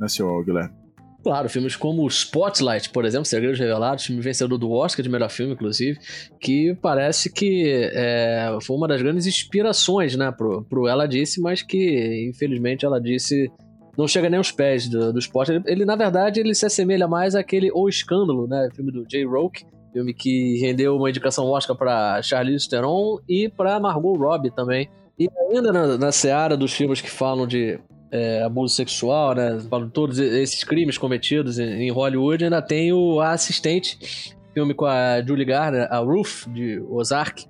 Né, 0.00 0.08
senhor 0.08 0.44
Guilherme? 0.44 0.74
Claro, 1.22 1.48
filmes 1.48 1.76
como 1.76 2.04
Spotlight, 2.08 2.90
por 2.90 3.04
exemplo, 3.04 3.26
Segredos 3.26 3.60
Revelados, 3.60 4.06
filme 4.06 4.20
vencedor 4.20 4.58
do 4.58 4.72
Oscar 4.72 5.04
de 5.04 5.08
melhor 5.08 5.30
filme, 5.30 5.52
inclusive, 5.52 5.96
que 6.40 6.74
parece 6.82 7.32
que 7.32 7.92
é, 7.94 8.58
foi 8.60 8.76
uma 8.76 8.88
das 8.88 9.00
grandes 9.00 9.24
inspirações, 9.24 10.16
né, 10.16 10.32
pro, 10.32 10.64
pro 10.64 10.88
Ela 10.88 11.06
Disse, 11.06 11.40
mas 11.40 11.62
que, 11.62 12.28
infelizmente, 12.28 12.84
Ela 12.84 13.00
Disse 13.00 13.52
não 14.00 14.08
chega 14.08 14.30
nem 14.30 14.38
aos 14.38 14.50
pés 14.50 14.88
do, 14.88 15.12
do 15.12 15.18
esporte. 15.18 15.52
Ele, 15.52 15.62
ele, 15.66 15.84
na 15.84 15.94
verdade, 15.94 16.40
ele 16.40 16.54
se 16.54 16.64
assemelha 16.64 17.06
mais 17.06 17.34
àquele 17.34 17.70
O 17.72 17.88
Escândalo, 17.88 18.46
né? 18.46 18.68
Filme 18.74 18.90
do 18.90 19.04
Jay 19.10 19.24
Roke, 19.24 19.64
filme 19.92 20.14
que 20.14 20.58
rendeu 20.60 20.96
uma 20.96 21.10
indicação 21.10 21.46
Oscar 21.46 21.76
para 21.76 22.22
Charlize 22.22 22.68
Theron 22.68 23.18
e 23.28 23.48
para 23.48 23.78
Margot 23.78 24.16
Robbie 24.16 24.50
também. 24.50 24.88
E 25.18 25.28
ainda 25.50 25.72
na, 25.72 25.98
na 25.98 26.12
seara 26.12 26.56
dos 26.56 26.72
filmes 26.72 27.00
que 27.00 27.10
falam 27.10 27.46
de 27.46 27.78
é, 28.10 28.42
abuso 28.42 28.74
sexual, 28.74 29.34
né? 29.34 29.60
Falam 29.68 29.90
todos 29.90 30.18
esses 30.18 30.64
crimes 30.64 30.96
cometidos 30.96 31.58
em, 31.58 31.82
em 31.82 31.90
Hollywood, 31.90 32.44
ainda 32.44 32.62
tem 32.62 32.92
o 32.92 33.20
A 33.20 33.32
Assistente, 33.32 34.34
filme 34.54 34.72
com 34.72 34.86
a 34.86 35.20
Julie 35.20 35.44
Garner, 35.44 35.86
a 35.90 35.98
Ruth, 35.98 36.48
de 36.48 36.80
Ozark. 36.88 37.44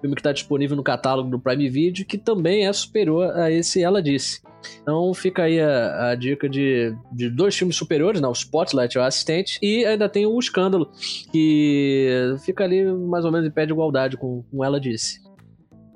Filme 0.00 0.14
que 0.14 0.20
está 0.20 0.32
disponível 0.32 0.76
no 0.76 0.82
catálogo 0.82 1.28
do 1.28 1.38
Prime 1.38 1.68
Video, 1.68 2.06
que 2.06 2.16
também 2.16 2.66
é 2.66 2.72
superior 2.72 3.30
a 3.36 3.50
esse 3.50 3.82
Ela 3.82 4.02
Disse. 4.02 4.40
Então 4.82 5.12
fica 5.14 5.44
aí 5.44 5.60
a, 5.60 6.10
a 6.10 6.14
dica 6.14 6.48
de, 6.48 6.94
de 7.12 7.28
dois 7.30 7.56
filmes 7.56 7.76
superiores, 7.76 8.20
né? 8.20 8.28
O 8.28 8.32
Spotlight 8.32 8.96
e 8.96 8.98
o 8.98 9.02
Assistente, 9.02 9.58
e 9.62 9.84
ainda 9.84 10.08
tem 10.08 10.26
o 10.26 10.38
Escândalo, 10.38 10.90
que 11.32 12.08
fica 12.44 12.64
ali 12.64 12.84
mais 12.84 13.24
ou 13.24 13.32
menos 13.32 13.46
em 13.46 13.50
pé 13.50 13.66
de 13.66 13.72
igualdade 13.72 14.16
com, 14.16 14.42
com 14.42 14.64
ela 14.64 14.80
disse. 14.80 15.20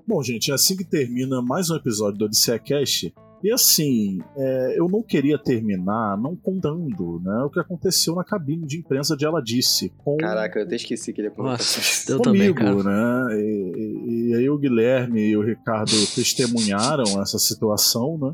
Bom, 0.06 0.22
gente, 0.22 0.50
assim 0.52 0.76
que 0.76 0.84
termina 0.84 1.40
mais 1.40 1.70
um 1.70 1.76
episódio 1.76 2.18
do 2.18 2.24
Odisseia 2.24 2.58
Cast. 2.58 3.14
E 3.42 3.52
assim, 3.52 4.20
é, 4.36 4.74
eu 4.78 4.88
não 4.88 5.02
queria 5.02 5.38
terminar 5.38 6.16
não 6.16 6.36
contando 6.36 7.20
né, 7.22 7.42
o 7.44 7.50
que 7.50 7.58
aconteceu 7.58 8.14
na 8.14 8.24
cabine 8.24 8.66
de 8.66 8.78
imprensa 8.78 9.16
de 9.16 9.24
Ela 9.24 9.42
Disse. 9.42 9.92
Com... 9.98 10.16
Caraca, 10.16 10.60
eu 10.60 10.64
até 10.64 10.76
esqueci 10.76 11.12
que 11.12 11.20
ele 11.20 11.28
ia 11.28 11.34
Nossa, 11.36 12.12
eu 12.12 12.18
comigo, 12.20 12.58
também, 12.58 12.84
né? 12.84 13.40
E, 13.40 13.72
e, 13.76 14.30
e, 14.30 14.34
aí 14.36 14.48
o 14.48 14.58
Guilherme 14.58 15.20
e 15.20 15.36
o 15.36 15.42
Ricardo 15.42 15.92
testemunharam 16.14 17.04
essa 17.20 17.38
situação, 17.38 18.16
né? 18.18 18.32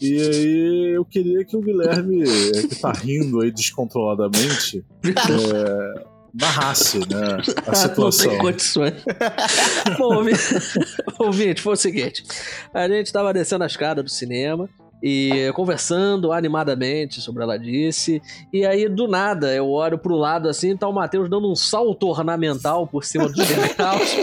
E 0.00 0.20
aí 0.20 0.94
eu 0.94 1.04
queria 1.04 1.44
que 1.44 1.56
o 1.56 1.60
Guilherme, 1.60 2.24
que 2.68 2.80
tá 2.80 2.92
rindo 2.92 3.40
aí 3.40 3.50
descontroladamente, 3.50 4.84
é, 5.04 6.04
narrasse, 6.32 6.98
né, 6.98 7.38
a 7.66 7.74
situação. 7.74 8.26
Não 8.26 8.32
tem 8.32 8.38
condições. 8.40 8.94
Bom, 9.98 10.24
ouvinte, 11.18 11.62
foi 11.62 11.72
o 11.72 11.76
seguinte: 11.76 12.24
a 12.72 12.88
gente 12.88 13.12
tava 13.12 13.32
descendo 13.32 13.64
a 13.64 13.66
escada 13.66 14.02
do 14.02 14.10
cinema 14.10 14.68
e 15.02 15.50
conversando 15.54 16.32
animadamente 16.32 17.20
sobre 17.20 17.42
ela 17.42 17.58
disse. 17.58 18.20
E 18.52 18.64
aí, 18.64 18.88
do 18.88 19.06
nada, 19.06 19.54
eu 19.54 19.68
olho 19.68 19.98
pro 19.98 20.16
lado 20.16 20.48
assim, 20.48 20.76
tá 20.76 20.88
o 20.88 20.92
Matheus 20.92 21.28
dando 21.28 21.50
um 21.50 21.54
salto 21.54 22.08
ornamental 22.08 22.86
por 22.86 23.04
cima 23.04 23.28
dos 23.28 23.36
degraus 23.46 24.16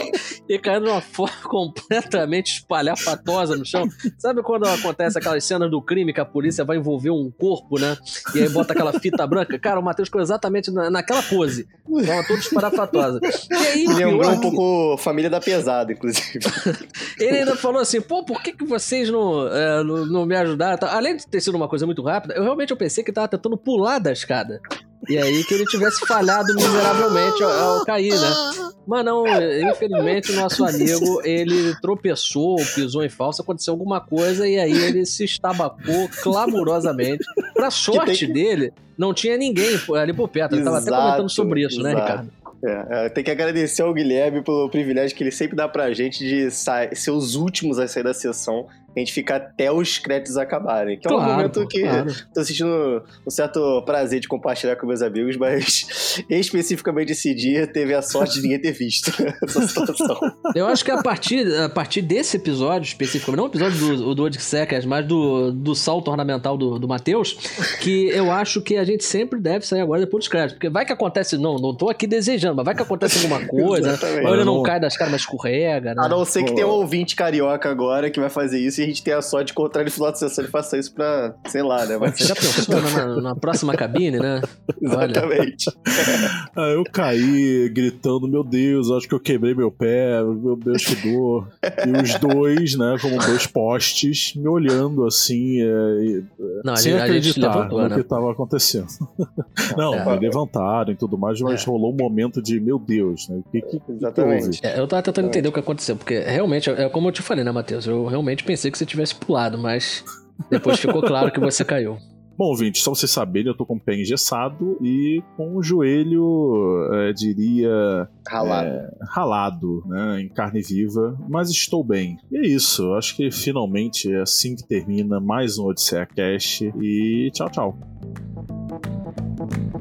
e 0.47 0.59
caindo 0.59 0.85
de 0.85 0.89
uma 0.89 1.01
forma 1.01 1.35
completamente 1.43 2.53
espalhafatosa 2.53 3.55
no 3.55 3.65
chão. 3.65 3.87
Sabe 4.17 4.41
quando 4.41 4.65
acontece 4.67 5.17
aquelas 5.17 5.43
cenas 5.43 5.69
do 5.69 5.81
crime 5.81 6.13
que 6.13 6.19
a 6.19 6.25
polícia 6.25 6.63
vai 6.63 6.77
envolver 6.77 7.09
um 7.09 7.31
corpo, 7.31 7.79
né? 7.79 7.97
E 8.33 8.41
aí 8.41 8.49
bota 8.49 8.73
aquela 8.73 8.93
fita 8.99 9.25
branca? 9.25 9.57
Cara, 9.57 9.79
o 9.79 9.83
Matheus 9.83 10.07
ficou 10.07 10.21
exatamente 10.21 10.71
na, 10.71 10.89
naquela 10.89 11.23
pose. 11.23 11.67
Tava 12.05 12.27
todo 12.27 12.39
espalhafatosa. 12.39 13.19
E 13.23 13.55
aí, 13.55 13.87
Lembrou 13.87 14.31
um 14.31 14.41
pouco 14.41 14.97
Família 14.97 15.29
da 15.29 15.39
Pesada, 15.39 15.91
inclusive. 15.93 16.39
Ele 17.19 17.39
ainda 17.39 17.55
falou 17.55 17.81
assim: 17.81 18.01
pô, 18.01 18.23
por 18.23 18.41
que, 18.41 18.51
que 18.51 18.65
vocês 18.65 19.09
não, 19.09 19.47
é, 19.47 19.83
não, 19.83 20.05
não 20.05 20.25
me 20.25 20.35
ajudaram? 20.35 20.64
Tá, 20.77 20.95
além 20.95 21.15
de 21.17 21.27
ter 21.27 21.41
sido 21.41 21.55
uma 21.55 21.67
coisa 21.67 21.85
muito 21.85 22.01
rápida, 22.01 22.33
eu 22.33 22.43
realmente 22.43 22.71
eu 22.71 22.77
pensei 22.77 23.03
que 23.03 23.09
ele 23.09 23.15
tava 23.15 23.27
tentando 23.27 23.57
pular 23.57 23.99
da 23.99 24.11
escada. 24.11 24.59
E 25.07 25.17
aí 25.17 25.43
que 25.43 25.53
ele 25.53 25.65
tivesse 25.65 26.05
falhado 26.07 26.53
miseravelmente 26.55 27.43
ao, 27.43 27.51
ao, 27.51 27.85
cair, 27.85 28.13
né? 28.13 28.71
Mas 28.87 29.05
não, 29.05 29.23
infelizmente 29.71 30.31
o 30.31 30.35
nosso 30.35 30.65
amigo, 30.65 31.21
ele 31.23 31.75
tropeçou, 31.81 32.55
pisou 32.73 33.03
em 33.03 33.09
falso, 33.09 33.41
aconteceu 33.41 33.73
alguma 33.73 33.99
coisa 33.99 34.47
e 34.47 34.57
aí 34.57 34.71
ele 34.71 35.05
se 35.05 35.23
estabacou 35.23 36.09
clamorosamente. 36.23 37.23
Pra 37.53 37.69
sorte 37.69 38.25
tem... 38.25 38.33
dele, 38.33 38.73
não 38.97 39.13
tinha 39.13 39.37
ninguém 39.37 39.79
ali 39.95 40.13
por 40.13 40.27
perto. 40.27 40.55
Ele 40.55 40.63
tava 40.63 40.79
até 40.79 40.89
comentando 40.89 41.29
sobre 41.29 41.65
isso, 41.65 41.81
né, 41.81 41.91
exato. 41.91 42.07
né, 42.07 42.11
Ricardo? 42.11 42.45
É, 42.63 43.05
é, 43.05 43.09
tem 43.09 43.23
que 43.23 43.29
agradecer 43.29 43.83
ao 43.83 43.93
Guilherme 43.93 44.41
pelo 44.41 44.69
privilégio 44.69 45.15
que 45.15 45.23
ele 45.23 45.31
sempre 45.31 45.55
dá 45.55 45.67
pra 45.67 45.93
gente 45.93 46.25
de 46.25 46.49
ser 46.49 47.11
os 47.11 47.35
últimos 47.35 47.77
a 47.77 47.87
sair 47.87 48.03
da 48.03 48.13
sessão 48.13 48.67
a 48.95 48.99
gente 48.99 49.13
fica 49.13 49.35
até 49.35 49.71
os 49.71 49.97
créditos 49.97 50.37
acabarem. 50.37 50.97
Que 50.97 51.11
é 51.11 51.15
um 51.15 51.21
momento 51.21 51.67
que 51.67 51.81
claro. 51.81 52.13
tô 52.33 52.43
sentindo 52.43 53.03
um 53.25 53.29
certo 53.29 53.83
prazer 53.85 54.21
de 54.21 54.27
compartilhar 54.27 54.75
com 54.77 54.87
meus 54.87 55.01
amigos, 55.01 55.35
mas 55.35 56.23
especificamente 56.29 57.11
esse 57.11 57.33
dia 57.33 57.67
teve 57.67 57.93
a 57.93 58.01
sorte 58.01 58.35
de 58.35 58.43
ninguém 58.43 58.61
ter 58.61 58.71
visto 58.71 59.11
essa 59.43 59.67
situação. 59.67 60.17
Eu 60.55 60.67
acho 60.67 60.85
que 60.85 60.91
a 60.91 61.01
partir, 61.01 61.45
a 61.59 61.69
partir 61.69 62.01
desse 62.01 62.37
episódio 62.37 62.87
especificamente, 62.87 63.37
não 63.37 63.45
o 63.45 63.47
episódio 63.47 63.97
do, 63.97 64.15
do 64.15 64.23
Odissecas, 64.23 64.85
mas 64.85 65.05
do, 65.05 65.51
do 65.51 65.75
salto 65.75 66.09
ornamental 66.09 66.57
do, 66.57 66.79
do 66.79 66.87
Matheus, 66.87 67.33
que 67.81 68.07
eu 68.09 68.31
acho 68.31 68.61
que 68.61 68.77
a 68.77 68.83
gente 68.85 69.03
sempre 69.03 69.39
deve 69.39 69.65
sair 69.67 69.81
agora 69.81 70.01
depois 70.01 70.23
dos 70.23 70.27
créditos. 70.29 70.53
Porque 70.53 70.69
vai 70.69 70.85
que 70.85 70.93
acontece, 70.93 71.37
não, 71.37 71.55
não 71.57 71.75
tô 71.75 71.89
aqui 71.89 72.07
desejando, 72.07 72.55
mas 72.55 72.65
vai 72.65 72.75
que 72.75 72.81
acontece 72.81 73.17
alguma 73.17 73.45
coisa, 73.47 73.99
ou 74.25 74.33
ele 74.33 74.45
não 74.45 74.63
cai 74.63 74.79
das 74.79 74.95
caras, 74.95 75.11
mas 75.11 75.21
escorrega, 75.21 75.93
né? 75.93 76.01
A 76.03 76.07
não 76.07 76.23
ser 76.23 76.43
que 76.43 76.53
tenha 76.53 76.67
um 76.67 76.71
ouvinte 76.71 77.15
carioca 77.15 77.69
agora 77.69 78.09
que 78.09 78.19
vai 78.19 78.29
fazer 78.29 78.59
isso 78.59 78.81
e 78.81 78.84
a 78.85 78.87
gente 78.87 79.03
tem 79.03 79.13
a 79.13 79.21
sorte 79.21 79.47
de 79.47 79.51
encontrar 79.53 79.81
ele 79.81 79.89
no 79.89 79.93
final 79.93 80.11
de 80.11 80.19
sessão 80.19 80.45
e 80.45 80.47
faça 80.47 80.77
isso 80.77 80.93
pra, 80.93 81.35
sei 81.47 81.63
lá, 81.63 81.85
né? 81.85 81.97
Mas... 81.97 82.17
Você 82.17 82.25
já 82.25 82.35
pensou 82.35 82.81
na, 82.81 83.21
na, 83.21 83.35
próxima 83.35 83.73
cabine, 83.75 84.19
né? 84.19 84.41
Exatamente. 84.81 85.65
ah, 86.55 86.69
eu 86.69 86.83
caí 86.83 87.67
gritando, 87.69 88.27
meu 88.27 88.43
Deus, 88.43 88.91
acho 88.91 89.07
que 89.07 89.15
eu 89.15 89.19
quebrei 89.19 89.55
meu 89.55 89.71
pé, 89.71 90.23
meu 90.23 90.55
Deus, 90.55 90.85
que 90.85 90.95
dor. 90.95 91.47
E 91.85 92.01
os 92.01 92.19
dois, 92.19 92.75
né, 92.75 92.95
como 93.01 93.17
dois 93.17 93.47
postes, 93.47 94.33
me 94.35 94.47
olhando 94.47 95.05
assim, 95.05 95.61
é, 95.61 96.21
Não, 96.63 96.75
sem 96.75 96.93
a 96.93 96.99
gente, 96.99 97.05
acreditar 97.05 97.55
levantou, 97.55 97.81
no 97.81 97.89
né? 97.89 97.95
que 97.95 98.01
estava 98.01 98.31
acontecendo. 98.31 98.87
Não, 99.75 99.95
é. 99.95 100.19
levantaram 100.19 100.91
e 100.91 100.95
tudo 100.95 101.17
mais, 101.17 101.41
mas 101.41 101.63
é. 101.63 101.65
rolou 101.65 101.91
um 101.91 101.97
momento 101.97 102.41
de, 102.41 102.59
meu 102.59 102.77
Deus, 102.77 103.27
né? 103.29 103.41
Que, 103.51 103.61
que, 103.61 103.81
Exatamente. 103.89 104.61
Que 104.61 104.67
eu 104.67 104.87
tava 104.87 105.01
tentando 105.01 105.27
entender 105.27 105.49
o 105.49 105.51
que 105.51 105.59
aconteceu, 105.59 105.95
porque 105.95 106.19
realmente, 106.19 106.69
é 106.69 106.87
como 106.89 107.07
eu 107.07 107.11
te 107.11 107.21
falei, 107.21 107.43
né, 107.43 107.51
Matheus? 107.51 107.87
Eu 107.87 108.05
realmente 108.05 108.43
pensei 108.43 108.69
que 108.75 108.79
você 108.79 108.85
tivesse 108.85 109.15
pulado, 109.15 109.57
mas 109.57 110.03
depois 110.49 110.77
ficou 110.77 111.01
claro 111.01 111.31
que 111.31 111.39
você 111.39 111.63
caiu. 111.63 111.97
Bom, 112.37 112.47
ouvinte, 112.47 112.79
só 112.79 112.93
vocês 112.93 113.09
saberem, 113.09 113.47
eu 113.47 113.55
tô 113.55 113.65
com 113.65 113.75
o 113.75 113.79
pé 113.79 113.95
engessado 113.95 114.77
e 114.81 115.23
com 115.37 115.55
o 115.55 115.63
joelho, 115.63 116.85
é, 116.93 117.13
diria. 117.13 118.09
Ralado. 118.27 118.67
É, 118.67 118.89
ralado, 119.09 119.83
né? 119.87 120.19
Em 120.19 120.27
carne 120.27 120.61
viva, 120.61 121.17
mas 121.29 121.49
estou 121.49 121.81
bem. 121.81 122.17
E 122.29 122.37
é 122.37 122.45
isso, 122.45 122.93
acho 122.95 123.15
que 123.15 123.31
finalmente 123.31 124.13
é 124.13 124.19
assim 124.21 124.53
que 124.53 124.67
termina 124.67 125.21
mais 125.21 125.57
um 125.57 125.67
Odisseia 125.67 126.05
Cash 126.05 126.63
e 126.81 127.31
tchau, 127.33 127.49
tchau. 127.49 127.77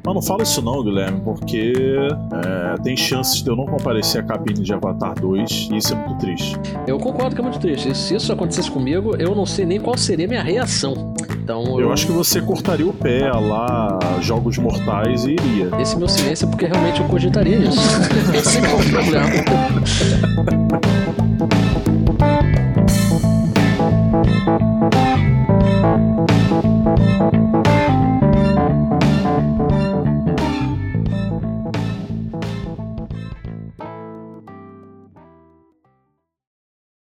Mas 0.05 0.15
não 0.15 0.21
fala 0.21 0.43
isso 0.43 0.61
não, 0.61 0.83
Guilherme, 0.83 1.19
porque 1.21 1.73
é, 2.33 2.83
tem 2.83 2.95
chances 2.95 3.43
de 3.43 3.49
eu 3.49 3.57
não 3.57 3.65
comparecer 3.65 4.21
à 4.21 4.25
cabine 4.25 4.61
de 4.61 4.73
Avatar 4.75 5.15
2 5.19 5.71
e 5.73 5.77
isso 5.79 5.95
é 5.95 5.97
muito 5.97 6.19
triste. 6.19 6.61
Eu 6.87 6.99
concordo 6.99 7.35
que 7.35 7.41
é 7.41 7.45
muito 7.45 7.59
triste. 7.59 7.97
Se 7.97 8.15
isso 8.15 8.31
acontecesse 8.31 8.71
comigo, 8.71 9.17
eu 9.17 9.35
não 9.35 9.47
sei 9.47 9.65
nem 9.65 9.81
qual 9.81 9.97
seria 9.97 10.27
a 10.27 10.29
minha 10.29 10.43
reação. 10.43 11.15
Então, 11.43 11.65
eu, 11.79 11.87
eu 11.87 11.93
acho 11.93 12.07
que 12.07 12.13
você 12.13 12.43
cortaria 12.43 12.87
o 12.87 12.93
pé 12.93 13.31
lá, 13.33 13.99
Jogos 14.21 14.59
Mortais 14.59 15.25
e 15.25 15.33
iria. 15.33 15.71
Esse 15.81 15.97
meu 15.97 16.09
silêncio 16.09 16.47
é 16.47 16.51
porque 16.51 16.67
realmente 16.67 17.01
eu 17.01 17.09
cogitaria 17.09 17.57
isso. 17.57 17.81
Esse 18.37 18.59
é 18.59 18.61
o 18.61 18.91
problema. 18.91 19.25